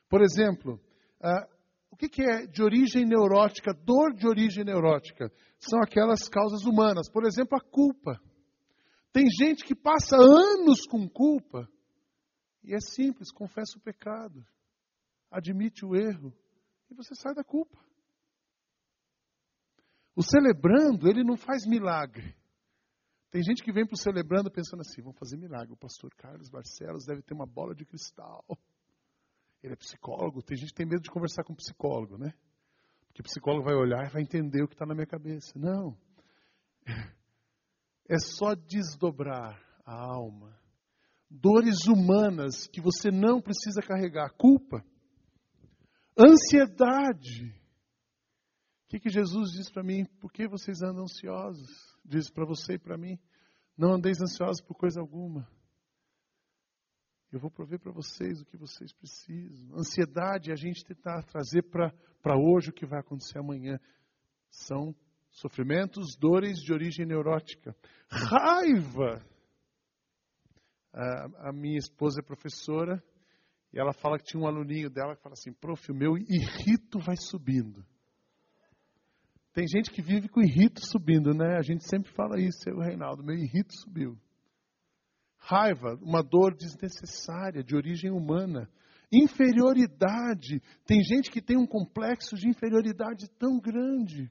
Por 0.09 0.23
exemplo, 0.23 0.81
ah, 1.23 1.47
o 1.91 1.97
que, 1.97 2.09
que 2.09 2.23
é 2.23 2.47
de 2.47 2.63
origem 2.63 3.05
neurótica, 3.05 3.75
dor 3.75 4.15
de 4.15 4.27
origem 4.27 4.65
neurótica? 4.65 5.31
São 5.59 5.79
aquelas 5.83 6.31
causas 6.31 6.65
humanas. 6.65 7.11
Por 7.11 7.27
exemplo, 7.27 7.59
a 7.59 7.61
culpa. 7.61 8.19
Tem 9.13 9.27
gente 9.29 9.65
que 9.65 9.75
passa 9.75 10.17
anos 10.17 10.81
com 10.89 11.07
culpa. 11.07 11.69
E 12.65 12.75
é 12.75 12.81
simples, 12.81 13.31
confessa 13.31 13.77
o 13.77 13.83
pecado. 13.83 14.47
Admite 15.31 15.85
o 15.85 15.95
erro. 15.95 16.33
E 16.91 16.95
você 16.95 17.15
sai 17.15 17.35
da 17.35 17.45
culpa. 17.45 17.79
O 20.15 20.23
celebrando, 20.23 21.07
ele 21.07 21.23
não 21.23 21.37
faz 21.37 21.67
milagre. 21.67 22.35
Tem 23.37 23.43
gente 23.43 23.63
que 23.63 23.71
vem 23.71 23.85
para 23.85 23.93
o 23.93 23.99
celebrando 23.99 24.51
pensando 24.51 24.81
assim: 24.81 25.03
vamos 25.03 25.19
fazer 25.19 25.37
milagre. 25.37 25.71
O 25.71 25.77
pastor 25.77 26.11
Carlos 26.15 26.49
Barcelos 26.49 27.05
deve 27.05 27.21
ter 27.21 27.35
uma 27.35 27.45
bola 27.45 27.75
de 27.75 27.85
cristal. 27.85 28.43
Ele 29.63 29.75
é 29.75 29.77
psicólogo. 29.77 30.43
Tem 30.43 30.57
gente 30.57 30.71
que 30.71 30.75
tem 30.77 30.87
medo 30.87 31.03
de 31.03 31.11
conversar 31.11 31.45
com 31.45 31.55
psicólogo, 31.55 32.17
né? 32.17 32.33
Porque 33.07 33.21
o 33.21 33.25
psicólogo 33.25 33.63
vai 33.63 33.75
olhar 33.75 34.07
e 34.07 34.11
vai 34.11 34.23
entender 34.23 34.63
o 34.63 34.67
que 34.67 34.73
está 34.73 34.87
na 34.87 34.95
minha 34.95 35.07
cabeça. 35.07 35.53
Não. 35.55 35.95
É 38.09 38.19
só 38.19 38.55
desdobrar 38.55 39.61
a 39.85 39.95
alma. 39.95 40.59
Dores 41.29 41.87
humanas 41.87 42.67
que 42.67 42.81
você 42.81 43.11
não 43.11 43.43
precisa 43.43 43.83
carregar. 43.83 44.31
Culpa. 44.39 44.83
Ansiedade. 46.19 47.49
O 48.85 48.89
que, 48.89 48.99
que 48.99 49.11
Jesus 49.11 49.51
diz 49.51 49.71
para 49.71 49.83
mim? 49.83 50.07
Por 50.21 50.33
que 50.33 50.49
vocês 50.49 50.81
andam 50.81 51.03
ansiosos? 51.03 51.69
Diz 52.03 52.31
para 52.31 52.47
você 52.47 52.75
e 52.75 52.79
para 52.79 52.97
mim. 52.97 53.19
Não 53.77 53.95
andeis 53.95 54.21
ansiosos 54.21 54.63
por 54.63 54.75
coisa 54.75 55.01
alguma. 55.01 55.47
Eu 57.31 57.41
vou 57.41 57.51
prover 57.51 57.79
para 57.79 57.93
vocês 57.93 58.41
o 58.41 58.47
que 58.47 58.57
vocês 58.57 58.93
precisam. 58.93 59.77
Ansiedade 59.77 60.51
é 60.51 60.55
a 60.55 60.57
gente 60.57 60.85
tentar 60.85 61.23
trazer 61.25 61.63
para 61.63 62.39
hoje 62.39 62.71
o 62.71 62.73
que 62.73 62.87
vai 62.87 63.01
acontecer 63.01 63.39
amanhã. 63.39 63.79
São 64.49 64.95
sofrimentos, 65.31 66.17
dores 66.19 66.59
de 66.59 66.73
origem 66.73 67.05
neurótica. 67.05 67.77
Raiva! 68.09 69.23
A, 70.93 71.51
a 71.51 71.53
minha 71.53 71.77
esposa 71.77 72.21
é 72.21 72.25
professora 72.25 73.05
e 73.71 73.79
ela 73.79 73.93
fala 73.93 74.19
que 74.19 74.25
tinha 74.25 74.43
um 74.43 74.47
aluninho 74.47 74.89
dela 74.89 75.15
que 75.15 75.23
fala 75.23 75.35
assim: 75.35 75.53
prof, 75.53 75.93
o 75.93 75.95
meu 75.95 76.17
irrito 76.17 76.99
vai 76.99 77.17
subindo. 77.17 77.85
Tem 79.57 79.67
gente 79.67 79.91
que 79.91 80.03
vive 80.03 80.29
com 80.29 80.43
irrito 80.43 80.83
subindo, 80.87 81.33
né? 81.33 81.57
A 81.57 81.63
gente 81.63 81.89
sempre 81.89 82.13
fala 82.13 82.39
isso, 82.39 82.69
eu, 82.69 82.79
Reinaldo, 82.79 83.25
meu 83.25 83.35
irrito 83.35 83.73
subiu. 83.81 84.15
Raiva, 85.39 85.99
uma 86.03 86.23
dor 86.23 86.55
desnecessária, 86.55 87.65
de 87.65 87.75
origem 87.75 88.11
humana. 88.11 88.69
Inferioridade, 89.11 90.61
tem 90.85 91.03
gente 91.03 91.31
que 91.31 91.41
tem 91.41 91.57
um 91.57 91.67
complexo 91.67 92.37
de 92.37 92.51
inferioridade 92.51 93.31
tão 93.39 93.59
grande 93.59 94.31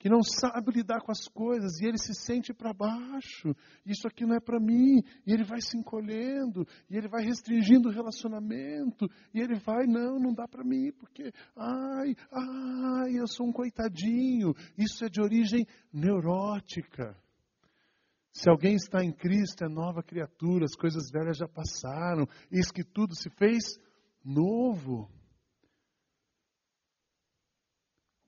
que 0.00 0.08
não 0.08 0.22
sabe 0.22 0.72
lidar 0.72 1.02
com 1.02 1.12
as 1.12 1.28
coisas 1.28 1.78
e 1.78 1.86
ele 1.86 1.98
se 1.98 2.14
sente 2.14 2.54
para 2.54 2.72
baixo. 2.72 3.54
Isso 3.84 4.08
aqui 4.08 4.24
não 4.24 4.34
é 4.34 4.40
para 4.40 4.58
mim. 4.58 5.02
E 5.26 5.32
ele 5.32 5.44
vai 5.44 5.60
se 5.60 5.76
encolhendo, 5.76 6.66
e 6.88 6.96
ele 6.96 7.06
vai 7.06 7.22
restringindo 7.22 7.90
o 7.90 7.92
relacionamento, 7.92 9.06
e 9.34 9.40
ele 9.40 9.56
vai, 9.56 9.86
não, 9.86 10.18
não 10.18 10.32
dá 10.32 10.48
para 10.48 10.64
mim, 10.64 10.90
porque, 10.98 11.30
ai, 11.54 12.16
ai, 12.32 13.12
eu 13.12 13.26
sou 13.26 13.46
um 13.46 13.52
coitadinho. 13.52 14.54
Isso 14.78 15.04
é 15.04 15.08
de 15.10 15.20
origem 15.20 15.66
neurótica. 15.92 17.14
Se 18.32 18.48
alguém 18.48 18.76
está 18.76 19.04
em 19.04 19.12
Cristo, 19.12 19.64
é 19.64 19.68
nova 19.68 20.02
criatura, 20.02 20.64
as 20.64 20.74
coisas 20.74 21.10
velhas 21.12 21.36
já 21.36 21.46
passaram, 21.46 22.26
isso 22.50 22.72
que 22.72 22.84
tudo 22.84 23.14
se 23.14 23.28
fez 23.28 23.78
novo. 24.24 25.10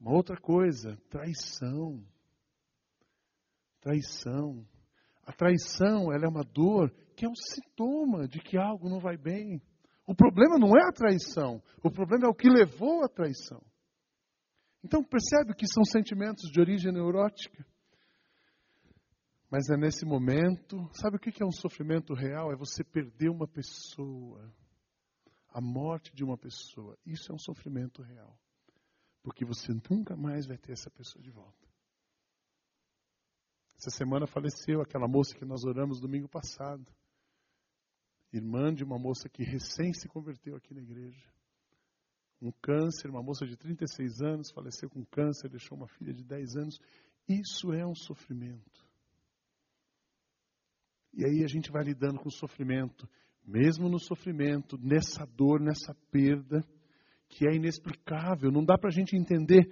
Uma 0.03 0.17
outra 0.17 0.37
coisa, 0.37 0.99
traição. 1.09 2.05
Traição. 3.81 4.67
A 5.25 5.33
traição, 5.33 6.13
ela 6.13 6.25
é 6.25 6.29
uma 6.29 6.43
dor 6.43 6.93
que 7.17 7.25
é 7.25 7.29
um 7.29 7.37
sintoma 7.37 8.27
de 8.27 8.41
que 8.41 8.59
algo 8.59 8.89
não 8.89 8.99
vai 8.99 9.17
bem. 9.17 9.63
O 10.05 10.13
problema 10.13 10.59
não 10.59 10.77
é 10.77 10.89
a 10.89 10.93
traição, 10.93 11.63
o 11.85 11.91
problema 11.91 12.27
é 12.27 12.29
o 12.29 12.35
que 12.35 12.49
levou 12.49 13.05
à 13.05 13.09
traição. 13.09 13.63
Então 14.83 15.05
percebe 15.05 15.55
que 15.55 15.73
são 15.73 15.85
sentimentos 15.85 16.51
de 16.51 16.61
origem 16.61 16.93
neurótica. 16.93 17.65
Mas 19.49 19.69
é 19.71 19.77
nesse 19.77 20.05
momento, 20.05 20.91
sabe 20.95 21.17
o 21.17 21.21
que 21.21 21.41
é 21.41 21.47
um 21.47 21.53
sofrimento 21.53 22.13
real? 22.13 22.51
É 22.51 22.57
você 22.57 22.83
perder 22.83 23.29
uma 23.29 23.47
pessoa, 23.47 24.53
a 25.51 25.61
morte 25.61 26.13
de 26.13 26.25
uma 26.25 26.37
pessoa. 26.37 26.99
Isso 27.07 27.31
é 27.31 27.35
um 27.35 27.39
sofrimento 27.39 28.03
real. 28.03 28.37
Porque 29.23 29.45
você 29.45 29.73
nunca 29.91 30.17
mais 30.17 30.47
vai 30.47 30.59
ter 30.59 30.73
essa 30.73 30.91
pessoa 30.91 31.23
de 31.23 31.31
volta. 31.31 31.69
Essa 33.77 33.91
semana 33.91 34.27
faleceu 34.27 34.81
aquela 34.81 35.09
moça 35.09 35.37
que 35.37 35.45
nós 35.45 35.65
oramos 35.65 36.01
domingo 36.01 36.29
passado. 36.29 36.87
Irmã 38.33 38.73
de 38.73 38.85
uma 38.85 38.99
moça 38.99 39.29
que 39.29 39.43
recém 39.43 39.93
se 39.93 40.09
converteu 40.09 40.57
aqui 40.57 40.73
na 40.73 40.81
igreja. 40.81 41.33
Um 42.41 42.51
câncer, 42.51 43.09
uma 43.09 43.23
moça 43.23 43.47
de 43.47 43.57
36 43.57 44.21
anos, 44.21 44.51
faleceu 44.51 44.89
com 44.91 45.05
câncer, 45.05 45.49
deixou 45.49 45.77
uma 45.77 45.87
filha 45.87 46.13
de 46.13 46.25
10 46.25 46.57
anos. 46.57 46.79
Isso 47.29 47.73
é 47.73 47.87
um 47.87 47.95
sofrimento. 47.95 48.85
E 51.13 51.25
aí 51.25 51.45
a 51.45 51.49
gente 51.49 51.71
vai 51.71 51.85
lidando 51.85 52.19
com 52.19 52.29
o 52.29 52.33
sofrimento. 52.33 53.09
Mesmo 53.45 53.89
no 53.89 53.99
sofrimento, 53.99 54.79
nessa 54.79 55.27
dor, 55.27 55.61
nessa 55.61 55.95
perda, 56.11 56.65
que 57.33 57.49
é 57.49 57.55
inexplicável, 57.55 58.53
não 58.53 58.63
dá 58.63 58.77
para 58.77 58.91
a 58.91 58.93
gente 58.93 59.17
entender 59.17 59.65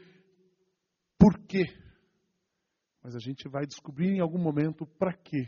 por 1.18 1.38
quê. 1.46 1.64
Mas 3.02 3.14
a 3.14 3.18
gente 3.18 3.46
vai 3.48 3.66
descobrir 3.66 4.08
em 4.08 4.20
algum 4.20 4.38
momento 4.38 4.86
para 4.98 5.12
quê. 5.12 5.46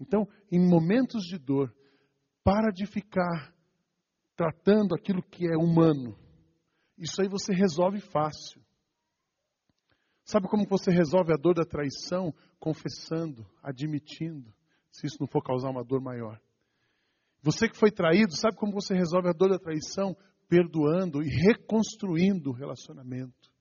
Então, 0.00 0.28
em 0.50 0.60
momentos 0.60 1.24
de 1.24 1.36
dor, 1.36 1.74
para 2.44 2.70
de 2.70 2.86
ficar 2.86 3.52
tratando 4.36 4.94
aquilo 4.94 5.22
que 5.22 5.44
é 5.46 5.56
humano. 5.56 6.16
Isso 6.96 7.20
aí 7.20 7.28
você 7.28 7.52
resolve 7.52 8.00
fácil. 8.00 8.62
Sabe 10.24 10.48
como 10.48 10.66
você 10.68 10.90
resolve 10.90 11.32
a 11.32 11.36
dor 11.36 11.54
da 11.54 11.64
traição? 11.64 12.32
Confessando, 12.60 13.44
admitindo, 13.62 14.54
se 14.90 15.06
isso 15.06 15.16
não 15.20 15.26
for 15.26 15.42
causar 15.42 15.70
uma 15.70 15.84
dor 15.84 16.00
maior. 16.00 16.40
Você 17.42 17.68
que 17.68 17.76
foi 17.76 17.90
traído, 17.90 18.34
sabe 18.36 18.56
como 18.56 18.72
você 18.72 18.94
resolve 18.94 19.28
a 19.28 19.32
dor 19.32 19.50
da 19.50 19.58
traição? 19.58 20.16
Perdoando 20.48 21.22
e 21.22 21.28
reconstruindo 21.28 22.50
o 22.50 22.54
relacionamento. 22.54 23.52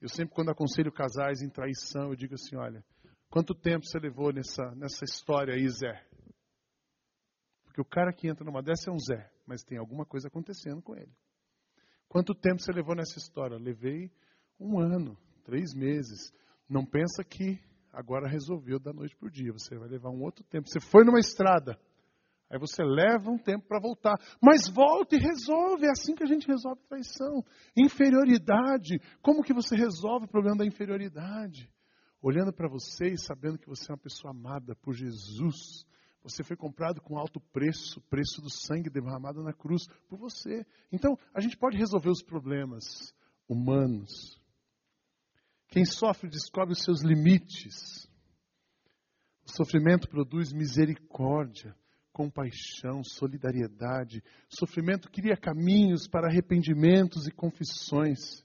Eu 0.00 0.08
sempre, 0.08 0.34
quando 0.34 0.50
aconselho 0.50 0.92
casais 0.92 1.40
em 1.40 1.48
traição, 1.48 2.10
eu 2.10 2.16
digo 2.16 2.34
assim: 2.34 2.56
olha, 2.56 2.84
quanto 3.30 3.54
tempo 3.54 3.86
você 3.86 3.98
levou 3.98 4.32
nessa, 4.32 4.74
nessa 4.74 5.04
história 5.04 5.54
aí, 5.54 5.68
Zé? 5.68 6.06
Porque 7.64 7.80
o 7.80 7.84
cara 7.84 8.12
que 8.12 8.28
entra 8.28 8.44
numa 8.44 8.62
dessa 8.62 8.90
é 8.90 8.92
um 8.92 8.98
Zé, 8.98 9.30
mas 9.46 9.62
tem 9.62 9.78
alguma 9.78 10.04
coisa 10.04 10.28
acontecendo 10.28 10.82
com 10.82 10.94
ele. 10.94 11.12
Quanto 12.08 12.34
tempo 12.34 12.60
você 12.60 12.70
levou 12.70 12.94
nessa 12.94 13.18
história? 13.18 13.56
Levei 13.56 14.10
um 14.60 14.78
ano, 14.78 15.18
três 15.42 15.74
meses. 15.74 16.32
Não 16.68 16.84
pensa 16.84 17.24
que 17.24 17.58
agora 17.92 18.28
resolveu 18.28 18.78
da 18.78 18.92
noite 18.92 19.16
para 19.16 19.26
o 19.26 19.30
dia. 19.30 19.52
Você 19.52 19.76
vai 19.76 19.88
levar 19.88 20.10
um 20.10 20.22
outro 20.22 20.44
tempo. 20.44 20.68
Você 20.68 20.80
foi 20.80 21.04
numa 21.04 21.18
estrada. 21.18 21.76
Aí 22.50 22.58
você 22.58 22.84
leva 22.84 23.30
um 23.30 23.38
tempo 23.38 23.66
para 23.66 23.80
voltar. 23.80 24.14
Mas 24.42 24.68
volta 24.68 25.16
e 25.16 25.18
resolve. 25.18 25.86
É 25.86 25.90
assim 25.90 26.14
que 26.14 26.22
a 26.22 26.26
gente 26.26 26.46
resolve 26.46 26.80
traição. 26.88 27.44
Inferioridade. 27.76 29.00
Como 29.22 29.42
que 29.42 29.54
você 29.54 29.74
resolve 29.76 30.26
o 30.26 30.30
problema 30.30 30.58
da 30.58 30.66
inferioridade? 30.66 31.70
Olhando 32.20 32.52
para 32.52 32.68
você 32.68 33.08
e 33.08 33.18
sabendo 33.18 33.58
que 33.58 33.68
você 33.68 33.90
é 33.90 33.94
uma 33.94 34.00
pessoa 34.00 34.32
amada 34.32 34.76
por 34.76 34.94
Jesus. 34.94 35.84
Você 36.22 36.42
foi 36.42 36.56
comprado 36.56 37.02
com 37.02 37.18
alto 37.18 37.38
preço, 37.52 38.00
preço 38.08 38.40
do 38.40 38.50
sangue 38.50 38.88
derramado 38.88 39.42
na 39.42 39.52
cruz 39.52 39.86
por 40.08 40.18
você. 40.18 40.64
Então, 40.90 41.18
a 41.34 41.40
gente 41.40 41.56
pode 41.56 41.76
resolver 41.76 42.08
os 42.08 42.22
problemas 42.22 42.84
humanos. 43.46 44.40
Quem 45.68 45.84
sofre 45.84 46.30
descobre 46.30 46.72
os 46.72 46.82
seus 46.82 47.02
limites. 47.02 48.08
O 49.46 49.52
sofrimento 49.54 50.08
produz 50.08 50.50
misericórdia 50.52 51.76
compaixão, 52.14 53.02
solidariedade. 53.02 54.22
Sofrimento 54.48 55.10
cria 55.10 55.36
caminhos 55.36 56.06
para 56.06 56.28
arrependimentos 56.28 57.26
e 57.26 57.32
confissões 57.32 58.44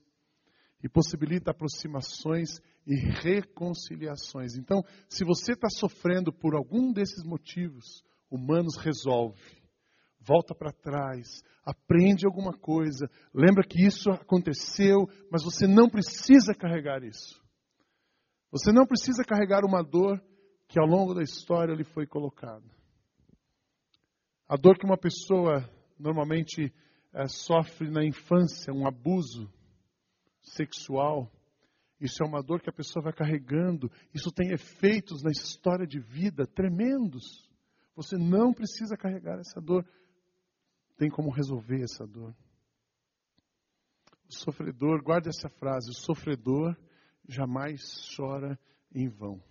e 0.84 0.90
possibilita 0.90 1.52
aproximações 1.52 2.60
e 2.88 2.96
reconciliações. 2.96 4.58
Então, 4.58 4.82
se 5.08 5.24
você 5.24 5.54
está 5.54 5.70
sofrendo 5.70 6.34
por 6.34 6.56
algum 6.56 6.92
desses 6.92 7.24
motivos, 7.24 8.04
humanos 8.32 8.76
resolve. 8.78 9.60
Volta 10.20 10.56
para 10.56 10.74
trás, 10.74 11.44
aprende 11.64 12.26
alguma 12.26 12.54
coisa, 12.54 13.10
lembra 13.34 13.64
que 13.64 13.86
isso 13.86 14.10
aconteceu, 14.10 15.08
mas 15.32 15.44
você 15.44 15.68
não 15.68 15.88
precisa 15.90 16.54
carregar 16.54 17.04
isso. 17.04 17.40
Você 18.52 18.72
não 18.72 18.86
precisa 18.86 19.24
carregar 19.24 19.64
uma 19.64 19.84
dor 19.84 20.22
que 20.68 20.80
ao 20.80 20.88
longo 20.88 21.14
da 21.14 21.22
história 21.22 21.74
lhe 21.74 21.84
foi 21.84 22.08
colocada. 22.08 22.79
A 24.50 24.58
dor 24.58 24.80
que 24.80 24.86
uma 24.86 24.98
pessoa 24.98 25.70
normalmente 26.00 26.74
é, 27.14 27.28
sofre 27.28 27.88
na 27.92 28.04
infância, 28.04 28.74
um 28.74 28.88
abuso 28.88 29.48
sexual, 30.42 31.32
isso 32.02 32.24
é 32.24 32.26
uma 32.26 32.42
dor 32.42 32.60
que 32.60 32.70
a 32.70 32.74
pessoa 32.74 33.04
vai 33.04 33.14
carregando. 33.14 33.92
Isso 34.14 34.32
tem 34.32 34.52
efeitos 34.52 35.22
na 35.22 35.30
história 35.30 35.86
de 35.86 36.00
vida 36.00 36.48
tremendos. 36.48 37.48
Você 37.96 38.18
não 38.18 38.54
precisa 38.54 38.98
carregar 38.98 39.38
essa 39.40 39.62
dor. 39.62 39.86
Tem 40.98 41.10
como 41.10 41.30
resolver 41.30 41.84
essa 41.84 42.08
dor. 42.08 42.34
O 44.28 44.34
sofredor, 44.34 45.04
guarde 45.04 45.30
essa 45.30 45.50
frase: 45.50 45.92
o 45.92 45.94
sofredor 45.94 46.76
jamais 47.28 47.82
chora 48.16 48.58
em 48.96 49.10
vão. 49.10 49.44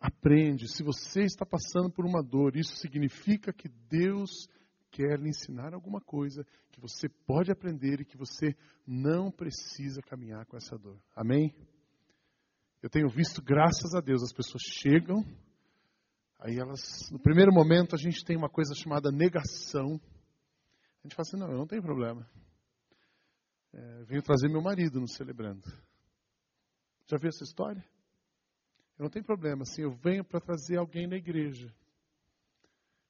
Aprende. 0.00 0.66
Se 0.66 0.82
você 0.82 1.22
está 1.22 1.44
passando 1.44 1.90
por 1.90 2.06
uma 2.06 2.22
dor, 2.22 2.56
isso 2.56 2.74
significa 2.76 3.52
que 3.52 3.68
Deus 3.68 4.48
quer 4.90 5.18
lhe 5.20 5.28
ensinar 5.28 5.74
alguma 5.74 6.00
coisa 6.00 6.44
que 6.72 6.80
você 6.80 7.08
pode 7.08 7.52
aprender 7.52 8.00
e 8.00 8.04
que 8.04 8.16
você 8.16 8.56
não 8.86 9.30
precisa 9.30 10.00
caminhar 10.00 10.46
com 10.46 10.56
essa 10.56 10.76
dor. 10.78 10.98
Amém? 11.14 11.54
Eu 12.82 12.88
tenho 12.88 13.08
visto, 13.08 13.42
graças 13.42 13.94
a 13.94 14.00
Deus, 14.00 14.22
as 14.22 14.32
pessoas 14.32 14.62
chegam, 14.62 15.22
aí 16.38 16.56
elas, 16.56 17.10
no 17.10 17.18
primeiro 17.18 17.52
momento, 17.52 17.94
a 17.94 17.98
gente 17.98 18.24
tem 18.24 18.36
uma 18.36 18.48
coisa 18.48 18.74
chamada 18.74 19.12
negação. 19.12 20.00
A 21.00 21.06
gente 21.06 21.14
fala 21.14 21.28
assim: 21.28 21.36
não, 21.36 21.50
eu 21.50 21.58
não 21.58 21.66
tenho 21.66 21.82
problema. 21.82 22.26
É, 23.72 24.04
venho 24.04 24.22
trazer 24.22 24.48
meu 24.48 24.62
marido 24.62 24.98
no 24.98 25.06
celebrando. 25.06 25.62
Já 27.06 27.18
viu 27.18 27.28
essa 27.28 27.44
história? 27.44 27.84
Eu 29.00 29.04
não 29.04 29.10
tenho 29.10 29.24
problema, 29.24 29.62
assim, 29.62 29.80
eu 29.80 29.92
venho 29.92 30.22
para 30.22 30.42
trazer 30.42 30.76
alguém 30.76 31.06
na 31.06 31.16
igreja. 31.16 31.74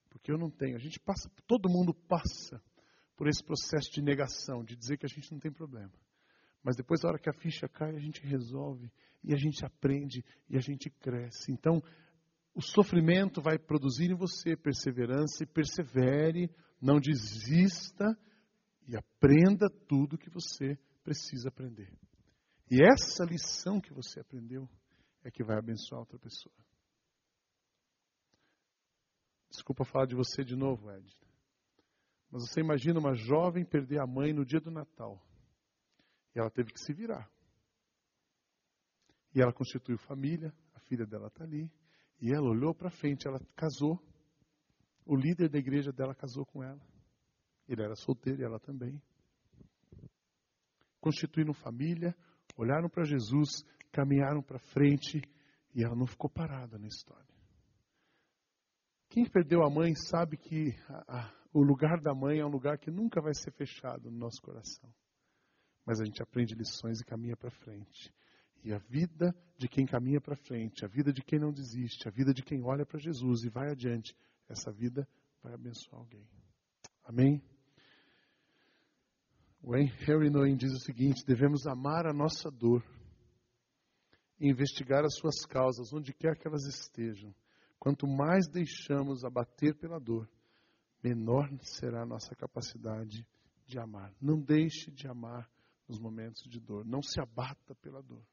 Porque 0.08 0.30
eu 0.30 0.38
não 0.38 0.48
tenho. 0.48 0.76
A 0.76 0.78
gente 0.78 1.00
passa, 1.00 1.28
todo 1.48 1.68
mundo 1.68 1.92
passa 1.92 2.62
por 3.16 3.26
esse 3.26 3.42
processo 3.42 3.90
de 3.92 4.00
negação, 4.00 4.62
de 4.62 4.76
dizer 4.76 4.98
que 4.98 5.04
a 5.04 5.08
gente 5.08 5.32
não 5.32 5.40
tem 5.40 5.50
problema. 5.50 5.90
Mas 6.62 6.76
depois, 6.76 7.00
na 7.02 7.08
hora 7.08 7.18
que 7.18 7.28
a 7.28 7.32
ficha 7.32 7.68
cai, 7.68 7.96
a 7.96 7.98
gente 7.98 8.24
resolve, 8.24 8.88
e 9.24 9.34
a 9.34 9.36
gente 9.36 9.66
aprende, 9.66 10.24
e 10.48 10.56
a 10.56 10.60
gente 10.60 10.88
cresce. 10.90 11.50
Então, 11.50 11.82
o 12.54 12.62
sofrimento 12.62 13.42
vai 13.42 13.58
produzir 13.58 14.12
em 14.12 14.16
você 14.16 14.56
perseverança 14.56 15.42
e 15.42 15.46
persevere, 15.46 16.54
não 16.80 17.00
desista 17.00 18.16
e 18.86 18.96
aprenda 18.96 19.68
tudo 19.88 20.16
que 20.16 20.30
você 20.30 20.78
precisa 21.02 21.48
aprender. 21.48 21.92
E 22.70 22.78
essa 22.80 23.24
lição 23.24 23.80
que 23.80 23.92
você 23.92 24.20
aprendeu 24.20 24.68
é 25.22 25.30
que 25.30 25.44
vai 25.44 25.58
abençoar 25.58 26.00
outra 26.00 26.18
pessoa. 26.18 26.54
Desculpa 29.50 29.84
falar 29.84 30.06
de 30.06 30.14
você 30.14 30.44
de 30.44 30.56
novo, 30.56 30.90
Ed. 30.90 31.12
Mas 32.30 32.48
você 32.48 32.60
imagina 32.60 33.00
uma 33.00 33.14
jovem 33.14 33.64
perder 33.64 34.00
a 34.00 34.06
mãe 34.06 34.32
no 34.32 34.44
dia 34.44 34.60
do 34.60 34.70
Natal. 34.70 35.20
E 36.34 36.38
ela 36.38 36.50
teve 36.50 36.72
que 36.72 36.80
se 36.80 36.92
virar. 36.92 37.28
E 39.34 39.40
ela 39.40 39.52
constituiu 39.52 39.98
família, 39.98 40.54
a 40.74 40.80
filha 40.80 41.04
dela 41.04 41.26
está 41.26 41.44
ali. 41.44 41.70
E 42.20 42.32
ela 42.32 42.48
olhou 42.48 42.74
para 42.74 42.90
frente, 42.90 43.26
ela 43.26 43.40
casou. 43.56 44.00
O 45.04 45.16
líder 45.16 45.48
da 45.48 45.58
igreja 45.58 45.92
dela 45.92 46.14
casou 46.14 46.46
com 46.46 46.62
ela. 46.62 46.80
Ele 47.66 47.82
era 47.82 47.96
solteiro 47.96 48.40
e 48.40 48.44
ela 48.44 48.60
também. 48.60 49.00
Constituíram 51.00 51.54
família, 51.54 52.14
olharam 52.56 52.88
para 52.88 53.04
Jesus, 53.04 53.64
caminharam 53.92 54.42
para 54.42 54.58
frente 54.58 55.20
e 55.74 55.84
ela 55.84 55.94
não 55.94 56.06
ficou 56.06 56.28
parada 56.28 56.78
na 56.78 56.86
história. 56.86 57.24
Quem 59.08 59.28
perdeu 59.28 59.64
a 59.64 59.70
mãe 59.70 59.94
sabe 59.94 60.36
que 60.36 60.74
a, 60.88 61.18
a, 61.18 61.34
o 61.52 61.62
lugar 61.62 62.00
da 62.00 62.14
mãe 62.14 62.38
é 62.38 62.46
um 62.46 62.50
lugar 62.50 62.78
que 62.78 62.90
nunca 62.90 63.20
vai 63.20 63.34
ser 63.34 63.50
fechado 63.52 64.10
no 64.10 64.16
nosso 64.16 64.40
coração. 64.40 64.88
Mas 65.84 66.00
a 66.00 66.04
gente 66.04 66.22
aprende 66.22 66.54
lições 66.54 67.00
e 67.00 67.04
caminha 67.04 67.36
para 67.36 67.50
frente. 67.50 68.12
E 68.62 68.72
a 68.72 68.78
vida 68.78 69.34
de 69.56 69.66
quem 69.68 69.86
caminha 69.86 70.20
para 70.20 70.36
frente, 70.36 70.84
a 70.84 70.88
vida 70.88 71.12
de 71.12 71.22
quem 71.22 71.38
não 71.38 71.50
desiste, 71.50 72.06
a 72.06 72.10
vida 72.10 72.32
de 72.32 72.42
quem 72.42 72.62
olha 72.62 72.86
para 72.86 73.00
Jesus 73.00 73.42
e 73.42 73.48
vai 73.48 73.70
adiante, 73.70 74.14
essa 74.48 74.70
vida 74.70 75.08
vai 75.42 75.54
abençoar 75.54 76.00
alguém. 76.00 76.28
Amém? 77.04 77.42
O 79.62 79.74
Henry 79.76 80.30
Noyen 80.30 80.56
diz 80.56 80.72
o 80.72 80.80
seguinte: 80.80 81.24
devemos 81.26 81.66
amar 81.66 82.06
a 82.06 82.12
nossa 82.12 82.50
dor 82.50 82.84
e 84.40 84.48
investigar 84.48 85.04
as 85.04 85.16
suas 85.16 85.44
causas, 85.44 85.92
onde 85.92 86.14
quer 86.14 86.36
que 86.36 86.48
elas 86.48 86.64
estejam. 86.64 87.34
Quanto 87.78 88.06
mais 88.06 88.48
deixamos 88.48 89.24
abater 89.24 89.76
pela 89.76 90.00
dor, 90.00 90.28
menor 91.02 91.48
será 91.62 92.02
a 92.02 92.06
nossa 92.06 92.34
capacidade 92.34 93.26
de 93.66 93.78
amar. 93.78 94.12
Não 94.20 94.40
deixe 94.40 94.90
de 94.90 95.06
amar 95.06 95.48
nos 95.86 95.98
momentos 95.98 96.42
de 96.48 96.58
dor. 96.58 96.84
Não 96.84 97.02
se 97.02 97.20
abata 97.20 97.74
pela 97.76 98.02
dor. 98.02 98.24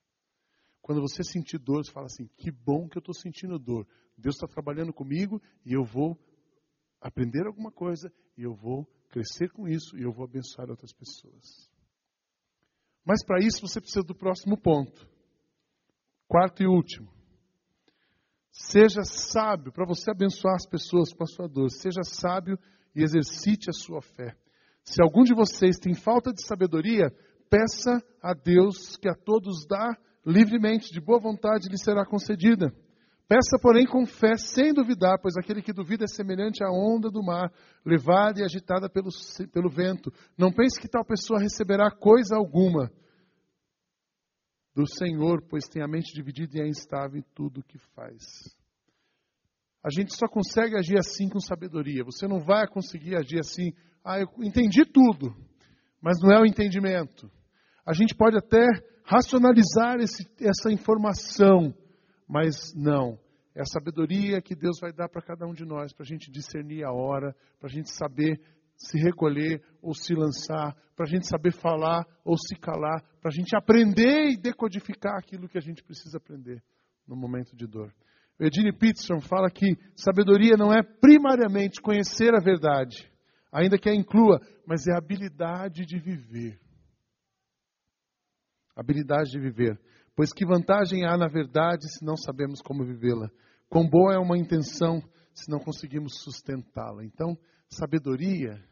Quando 0.82 1.02
você 1.02 1.24
sentir 1.24 1.58
dor, 1.58 1.84
você 1.84 1.92
fala 1.92 2.06
assim: 2.06 2.28
que 2.38 2.52
bom 2.52 2.88
que 2.88 2.98
eu 2.98 3.02
estou 3.02 3.14
sentindo 3.14 3.60
dor. 3.60 3.86
Deus 4.18 4.36
está 4.36 4.48
trabalhando 4.48 4.94
comigo 4.94 5.42
e 5.66 5.74
eu 5.74 5.84
vou 5.84 6.18
aprender 7.02 7.46
alguma 7.46 7.72
coisa 7.72 8.12
e 8.38 8.44
eu 8.44 8.54
vou 8.54 8.86
crescer 9.10 9.50
com 9.52 9.68
isso 9.68 9.98
e 9.98 10.04
eu 10.04 10.12
vou 10.12 10.26
abençoar 10.26 10.70
outras 10.70 10.94
pessoas. 10.94 11.70
Mas 13.06 13.24
para 13.24 13.40
isso 13.40 13.62
você 13.62 13.80
precisa 13.80 14.04
do 14.04 14.16
próximo 14.16 14.58
ponto. 14.58 15.17
Quarto 16.28 16.62
e 16.62 16.68
último. 16.68 17.08
Seja 18.52 19.04
sábio 19.04 19.72
para 19.72 19.86
você 19.86 20.12
abençoar 20.12 20.56
as 20.56 20.68
pessoas 20.68 21.14
com 21.14 21.24
a 21.24 21.28
sua 21.28 21.48
dor. 21.48 21.70
Seja 21.70 22.04
sábio 22.04 22.58
e 22.96 23.02
exercite 23.02 23.70
a 23.70 23.74
sua 23.74 24.02
fé. 24.02 24.36
Se 24.84 25.02
algum 25.02 25.24
de 25.24 25.34
vocês 25.34 25.78
tem 25.78 25.94
falta 25.94 26.34
de 26.34 26.46
sabedoria, 26.46 27.12
peça 27.50 28.04
a 28.22 28.34
Deus 28.34 28.98
que 28.98 29.08
a 29.08 29.14
todos 29.14 29.66
dá 29.66 29.96
livremente, 30.26 30.92
de 30.92 31.00
boa 31.00 31.20
vontade 31.20 31.70
lhe 31.70 31.78
será 31.78 32.06
concedida. 32.06 32.74
Peça, 33.28 33.58
porém, 33.62 33.86
com 33.86 34.06
fé, 34.06 34.36
sem 34.38 34.74
duvidar, 34.74 35.20
pois 35.22 35.36
aquele 35.38 35.62
que 35.62 35.74
duvida 35.74 36.06
é 36.06 36.08
semelhante 36.08 36.64
à 36.64 36.70
onda 36.70 37.10
do 37.10 37.24
mar, 37.24 37.52
levada 37.86 38.40
e 38.40 38.44
agitada 38.44 38.90
pelo, 38.90 39.10
pelo 39.52 39.70
vento. 39.70 40.12
Não 40.38 40.52
pense 40.52 40.80
que 40.80 40.88
tal 40.88 41.06
pessoa 41.06 41.40
receberá 41.40 41.92
coisa 41.92 42.36
alguma 42.36 42.90
do 44.78 44.86
Senhor, 44.86 45.42
pois 45.50 45.68
tem 45.68 45.82
a 45.82 45.88
mente 45.88 46.14
dividida 46.14 46.60
e 46.60 46.62
é 46.62 46.68
instável 46.68 47.18
em 47.18 47.26
tudo 47.34 47.62
o 47.62 47.64
que 47.64 47.80
faz. 47.96 48.24
A 49.84 49.90
gente 49.90 50.16
só 50.16 50.28
consegue 50.28 50.78
agir 50.78 51.00
assim 51.00 51.28
com 51.28 51.40
sabedoria. 51.40 52.04
Você 52.04 52.28
não 52.28 52.40
vai 52.40 52.68
conseguir 52.68 53.16
agir 53.16 53.40
assim, 53.40 53.74
ah, 54.06 54.20
eu 54.20 54.28
entendi 54.44 54.86
tudo, 54.86 55.36
mas 56.00 56.20
não 56.22 56.32
é 56.32 56.40
o 56.40 56.46
entendimento. 56.46 57.28
A 57.84 57.92
gente 57.92 58.14
pode 58.14 58.38
até 58.38 58.68
racionalizar 59.04 59.96
esse, 60.00 60.30
essa 60.40 60.72
informação, 60.72 61.74
mas 62.28 62.72
não. 62.76 63.18
É 63.56 63.62
a 63.62 63.66
sabedoria 63.66 64.40
que 64.44 64.56
Deus 64.56 64.78
vai 64.80 64.94
dar 64.94 65.10
para 65.10 65.24
cada 65.24 65.48
um 65.48 65.54
de 65.54 65.66
nós, 65.66 65.92
para 65.92 66.04
a 66.04 66.08
gente 66.08 66.30
discernir 66.30 66.84
a 66.84 66.92
hora, 66.92 67.36
para 67.60 67.68
a 67.68 67.74
gente 67.74 67.90
saber 67.90 68.40
se 68.78 68.98
recolher 68.98 69.62
ou 69.82 69.94
se 69.94 70.14
lançar, 70.14 70.76
para 70.96 71.06
a 71.06 71.10
gente 71.10 71.28
saber 71.28 71.52
falar 71.52 72.06
ou 72.24 72.38
se 72.38 72.56
calar, 72.56 73.02
para 73.20 73.30
a 73.30 73.34
gente 73.34 73.56
aprender 73.56 74.30
e 74.30 74.38
decodificar 74.38 75.18
aquilo 75.18 75.50
que 75.50 75.58
a 75.58 75.62
gente 75.62 75.84
precisa 75.84 76.18
aprender 76.18 76.64
no 77.08 77.16
momento 77.16 77.56
de 77.56 77.68
dor. 77.68 77.94
Edine 78.40 78.72
Peterson 78.72 79.20
fala 79.20 79.50
que 79.50 79.76
sabedoria 79.96 80.56
não 80.56 80.72
é 80.72 80.82
primariamente 80.84 81.82
conhecer 81.82 82.34
a 82.36 82.40
verdade, 82.40 83.12
ainda 83.52 83.78
que 83.78 83.90
a 83.90 83.96
inclua, 83.96 84.40
mas 84.66 84.88
é 84.88 84.94
a 84.94 84.98
habilidade 84.98 85.86
de 85.86 86.00
viver 86.00 86.60
habilidade 88.78 89.32
de 89.32 89.40
viver. 89.40 89.80
Pois 90.16 90.32
que 90.32 90.46
vantagem 90.46 91.04
há 91.06 91.18
na 91.18 91.28
verdade 91.28 91.92
se 91.92 92.06
não 92.06 92.16
sabemos 92.16 92.62
como 92.62 92.86
vivê-la? 92.86 93.30
Quão 93.68 93.90
boa 93.90 94.14
é 94.14 94.18
uma 94.18 94.38
intenção 94.38 95.02
se 95.34 95.50
não 95.50 95.60
conseguimos 95.60 96.22
sustentá-la? 96.22 97.04
Então, 97.04 97.36
sabedoria 97.70 98.64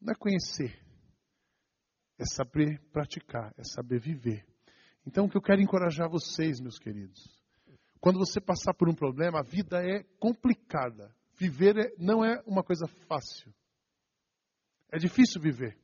não 0.00 0.12
é 0.12 0.16
conhecer, 0.16 0.78
é 2.18 2.24
saber 2.24 2.80
praticar, 2.92 3.52
é 3.56 3.64
saber 3.64 4.00
viver. 4.00 4.46
Então, 5.06 5.24
o 5.24 5.28
que 5.28 5.36
eu 5.36 5.42
quero 5.42 5.60
encorajar 5.60 6.08
vocês, 6.08 6.60
meus 6.60 6.78
queridos, 6.78 7.20
quando 8.00 8.18
você 8.18 8.40
passar 8.40 8.74
por 8.74 8.88
um 8.88 8.94
problema, 8.94 9.40
a 9.40 9.42
vida 9.42 9.82
é 9.82 10.02
complicada. 10.18 11.14
Viver 11.36 11.76
é, 11.76 11.94
não 11.98 12.24
é 12.24 12.42
uma 12.46 12.62
coisa 12.62 12.86
fácil. 13.08 13.52
É 14.90 14.98
difícil 14.98 15.40
viver. 15.40 15.78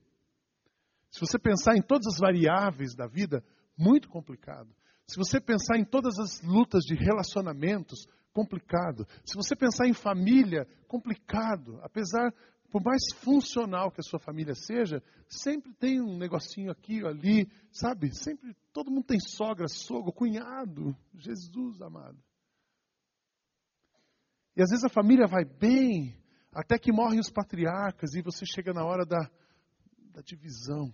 Se 1.11 1.21
você 1.21 1.39
pensar 1.39 1.77
em 1.77 1.83
todas 1.83 2.07
as 2.15 2.19
variáveis 2.19 2.95
da 2.95 3.07
vida, 3.07 3.45
muito 3.77 4.09
complicado. 4.09 4.75
Se 5.07 5.17
você 5.17 5.41
pensar 5.41 5.77
em 5.77 5.85
todas 5.85 6.19
as 6.19 6.41
lutas 6.43 6.83
de 6.85 6.95
relacionamentos, 6.95 8.07
complicado. 8.35 9.07
Se 9.25 9.37
você 9.37 9.55
pensar 9.57 9.87
em 9.87 9.95
família, 9.95 10.67
complicado. 10.89 11.79
Apesar, 11.83 12.35
por 12.71 12.83
mais 12.83 13.03
funcional 13.15 13.91
que 13.91 14.01
a 14.01 14.05
sua 14.05 14.19
família 14.19 14.55
seja, 14.55 15.01
sempre 15.29 15.73
tem 15.73 16.01
um 16.01 16.19
negocinho 16.19 16.71
aqui 16.71 17.03
ou 17.03 17.09
ali, 17.09 17.49
sabe? 17.71 18.15
Sempre, 18.15 18.55
todo 18.73 18.91
mundo 18.91 19.05
tem 19.05 19.21
sogra, 19.21 19.69
sogro, 19.69 20.13
cunhado. 20.13 20.95
Jesus 21.15 21.81
amado. 21.81 22.19
E 24.57 24.63
às 24.63 24.71
vezes 24.71 24.85
a 24.85 24.89
família 24.89 25.27
vai 25.27 25.45
bem, 25.45 26.17
até 26.53 26.79
que 26.79 26.93
morrem 26.93 27.21
os 27.21 27.31
patriarcas 27.31 28.15
e 28.15 28.23
você 28.23 28.45
chega 28.45 28.73
na 28.73 28.85
hora 28.85 29.07
da, 29.07 29.31
da 30.13 30.21
divisão. 30.21 30.93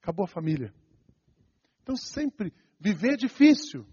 Acabou 0.00 0.24
a 0.24 0.28
família. 0.28 0.72
Então, 1.82 1.96
sempre 1.96 2.52
viver 2.78 3.14
é 3.14 3.16
difícil. 3.16 3.86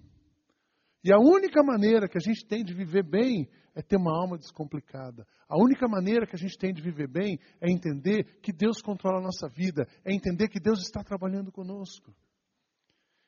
E 1.03 1.11
a 1.11 1.17
única 1.19 1.61
maneira 1.61 2.07
que 2.07 2.17
a 2.17 2.21
gente 2.21 2.45
tem 2.45 2.63
de 2.63 2.73
viver 2.73 3.03
bem 3.03 3.49
é 3.75 3.81
ter 3.81 3.97
uma 3.97 4.15
alma 4.17 4.37
descomplicada. 4.37 5.27
A 5.49 5.57
única 5.57 5.87
maneira 5.87 6.25
que 6.25 6.35
a 6.35 6.39
gente 6.39 6.57
tem 6.57 6.73
de 6.73 6.81
viver 6.81 7.07
bem 7.07 7.39
é 7.59 7.69
entender 7.69 8.39
que 8.41 8.53
Deus 8.53 8.81
controla 8.81 9.19
a 9.19 9.23
nossa 9.23 9.49
vida, 9.49 9.85
é 10.05 10.13
entender 10.13 10.47
que 10.47 10.59
Deus 10.59 10.81
está 10.81 11.03
trabalhando 11.03 11.51
conosco. 11.51 12.15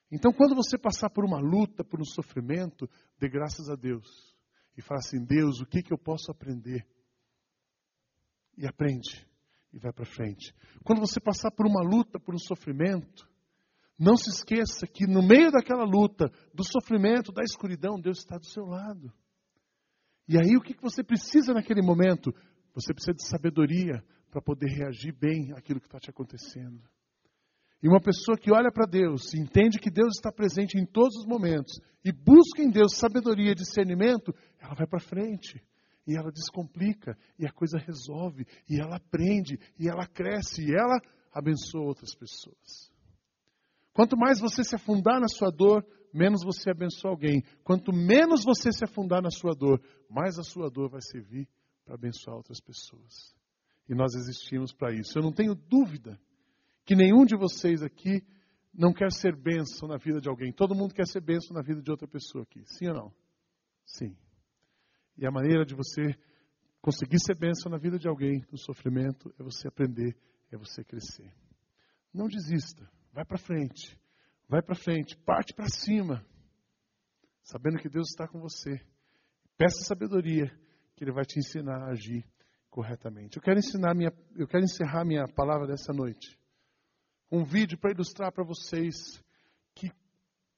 Então, 0.09 0.31
quando 0.31 0.55
você 0.55 0.77
passar 0.77 1.09
por 1.09 1.25
uma 1.25 1.39
luta, 1.39 1.83
por 1.83 1.99
um 1.99 2.05
sofrimento, 2.05 2.89
dê 3.19 3.27
graças 3.27 3.69
a 3.69 3.75
Deus. 3.75 4.07
E 4.77 4.81
fala 4.81 4.99
assim: 4.99 5.23
Deus, 5.25 5.59
o 5.59 5.65
que, 5.65 5.81
que 5.81 5.91
eu 5.91 5.97
posso 5.97 6.31
aprender? 6.31 6.87
E 8.57 8.65
aprende. 8.65 9.27
E 9.73 9.79
vai 9.79 9.91
para 9.91 10.05
frente. 10.05 10.53
Quando 10.83 10.99
você 10.99 11.19
passar 11.19 11.51
por 11.51 11.65
uma 11.65 11.81
luta, 11.81 12.19
por 12.19 12.33
um 12.33 12.39
sofrimento, 12.39 13.27
não 13.97 14.17
se 14.17 14.29
esqueça 14.29 14.85
que 14.85 15.07
no 15.07 15.25
meio 15.25 15.51
daquela 15.51 15.83
luta, 15.83 16.29
do 16.53 16.63
sofrimento, 16.63 17.31
da 17.31 17.43
escuridão, 17.43 17.99
Deus 17.99 18.19
está 18.19 18.37
do 18.37 18.45
seu 18.45 18.65
lado. 18.65 19.11
E 20.27 20.37
aí 20.37 20.57
o 20.57 20.61
que 20.61 20.75
você 20.81 21.03
precisa 21.03 21.53
naquele 21.53 21.81
momento? 21.81 22.33
Você 22.73 22.93
precisa 22.93 23.13
de 23.13 23.25
sabedoria 23.25 24.03
para 24.29 24.41
poder 24.41 24.67
reagir 24.67 25.13
bem 25.13 25.53
àquilo 25.53 25.79
que 25.79 25.87
está 25.87 25.99
te 25.99 26.09
acontecendo. 26.09 26.81
E 27.81 27.87
uma 27.87 28.01
pessoa 28.01 28.37
que 28.37 28.51
olha 28.51 28.71
para 28.71 28.87
Deus, 28.87 29.33
entende 29.33 29.79
que 29.79 29.91
Deus 29.91 30.15
está 30.15 30.31
presente 30.31 30.77
em 30.77 30.85
todos 30.85 31.15
os 31.17 31.25
momentos 31.25 31.79
e 32.03 32.11
busca 32.11 32.61
em 32.61 32.69
Deus 32.69 32.97
sabedoria 32.97 33.51
e 33.51 33.55
discernimento, 33.55 34.33
ela 34.59 34.73
vai 34.73 34.87
para 34.87 34.99
frente 34.99 35.63
e 36.07 36.17
ela 36.17 36.31
descomplica 36.31 37.17
e 37.37 37.45
a 37.45 37.51
coisa 37.51 37.77
resolve 37.77 38.45
e 38.69 38.81
ela 38.81 38.97
aprende 38.97 39.59
e 39.79 39.87
ela 39.87 40.07
cresce 40.07 40.63
e 40.63 40.73
ela 40.73 40.99
abençoa 41.31 41.85
outras 41.85 42.15
pessoas. 42.15 42.94
Quanto 43.95 44.17
mais 44.17 44.41
você 44.41 44.61
se 44.61 44.75
afundar 44.75 45.21
na 45.21 45.29
sua 45.29 45.49
dor, 45.49 45.81
menos 46.13 46.43
você 46.43 46.69
abençoa 46.69 47.11
alguém. 47.11 47.41
Quanto 47.63 47.93
menos 47.93 48.43
você 48.43 48.69
se 48.69 48.83
afundar 48.83 49.21
na 49.21 49.31
sua 49.31 49.55
dor, 49.55 49.81
mais 50.09 50.37
a 50.37 50.43
sua 50.43 50.69
dor 50.69 50.89
vai 50.89 50.99
servir 51.01 51.47
para 51.85 51.95
abençoar 51.95 52.35
outras 52.35 52.59
pessoas. 52.59 53.33
E 53.87 53.95
nós 53.95 54.13
existimos 54.13 54.73
para 54.73 54.93
isso. 54.93 55.17
Eu 55.17 55.23
não 55.23 55.31
tenho 55.31 55.55
dúvida 55.55 56.19
que 56.83 56.93
nenhum 56.93 57.25
de 57.25 57.37
vocês 57.37 57.81
aqui 57.81 58.21
não 58.73 58.91
quer 58.91 59.13
ser 59.13 59.33
bênção 59.33 59.87
na 59.87 59.95
vida 59.95 60.19
de 60.19 60.27
alguém. 60.27 60.51
Todo 60.51 60.75
mundo 60.75 60.93
quer 60.93 61.07
ser 61.07 61.21
bênção 61.21 61.55
na 61.55 61.61
vida 61.61 61.81
de 61.81 61.89
outra 61.89 62.05
pessoa 62.05 62.43
aqui. 62.43 62.65
Sim 62.65 62.89
ou 62.89 62.95
não? 62.95 63.13
Sim. 63.85 64.13
E 65.17 65.25
a 65.25 65.31
maneira 65.31 65.65
de 65.65 65.73
você 65.73 66.13
conseguir 66.81 67.19
ser 67.19 67.39
bênção 67.39 67.71
na 67.71 67.77
vida 67.77 67.97
de 67.97 68.09
alguém 68.09 68.45
no 68.51 68.57
sofrimento 68.57 69.33
é 69.39 69.43
você 69.43 69.69
aprender, 69.69 70.17
é 70.51 70.57
você 70.57 70.83
crescer. 70.83 71.33
Não 72.13 72.27
desista. 72.27 72.85
Vai 73.15 73.25
para 73.25 73.39
frente. 73.39 73.99
Vai 74.47 74.61
para 74.61 74.75
frente. 74.75 75.17
Parte 75.25 75.55
para 75.55 75.67
cima. 75.69 76.23
Sabendo 77.41 77.79
que 77.79 77.89
Deus 77.89 78.09
está 78.09 78.27
com 78.27 78.39
você. 78.39 78.79
Peça 79.57 79.85
sabedoria, 79.85 80.47
que 80.95 81.03
Ele 81.03 81.13
vai 81.13 81.23
te 81.23 81.39
ensinar 81.39 81.81
a 81.81 81.91
agir 81.91 82.23
corretamente. 82.69 83.37
Eu 83.37 83.41
quero 83.41 83.57
ensinar 83.57 83.95
minha, 83.95 84.11
eu 84.35 84.47
quero 84.47 84.63
encerrar 84.65 85.05
minha 85.05 85.25
palavra 85.33 85.65
dessa 85.65 85.93
noite 85.93 86.37
um 87.31 87.43
vídeo 87.43 87.77
para 87.77 87.91
ilustrar 87.91 88.31
para 88.31 88.43
vocês 88.43 88.95
que 89.73 89.89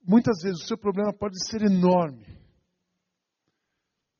muitas 0.04 0.42
vezes 0.44 0.62
o 0.62 0.68
seu 0.68 0.78
problema 0.78 1.14
pode 1.14 1.36
ser 1.48 1.62
enorme. 1.62 2.26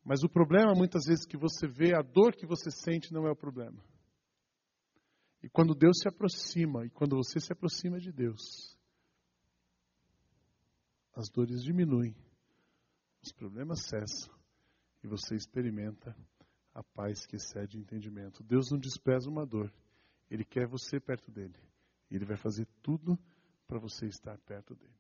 Mas 0.04 0.24
o 0.24 0.30
problema, 0.30 0.74
muitas 0.74 1.06
vezes, 1.06 1.26
que 1.26 1.38
você 1.38 1.68
vê, 1.68 1.94
a 1.94 2.02
dor 2.02 2.34
que 2.34 2.48
você 2.48 2.72
sente 2.72 3.12
não 3.12 3.28
é 3.28 3.32
o 3.32 3.36
problema. 3.36 3.84
E 5.44 5.50
quando 5.50 5.76
Deus 5.76 6.00
se 6.02 6.08
aproxima, 6.08 6.86
e 6.86 6.90
quando 6.90 7.16
você 7.16 7.40
se 7.40 7.52
aproxima 7.52 8.00
de 8.00 8.12
Deus, 8.12 8.78
as 11.16 11.30
dores 11.30 11.64
diminuem, 11.64 12.16
os 13.22 13.32
problemas 13.32 13.84
cessam, 13.84 14.34
e 15.04 15.08
você 15.08 15.36
experimenta 15.36 16.16
a 16.74 16.84
paz 16.84 17.26
que 17.26 17.36
excede 17.36 17.78
entendimento. 17.78 18.44
Deus 18.44 18.70
não 18.72 18.78
despreza 18.78 19.30
uma 19.30 19.46
dor, 19.46 19.74
Ele 20.30 20.46
quer 20.46 20.68
você 20.68 21.00
perto 21.00 21.32
dele. 21.32 21.58
E 22.10 22.16
Ele 22.16 22.26
vai 22.26 22.38
fazer 22.38 22.68
tudo 22.82 23.18
para 23.68 23.80
você 23.80 24.06
estar 24.06 24.38
perto 24.40 24.76
dele. 24.76 24.94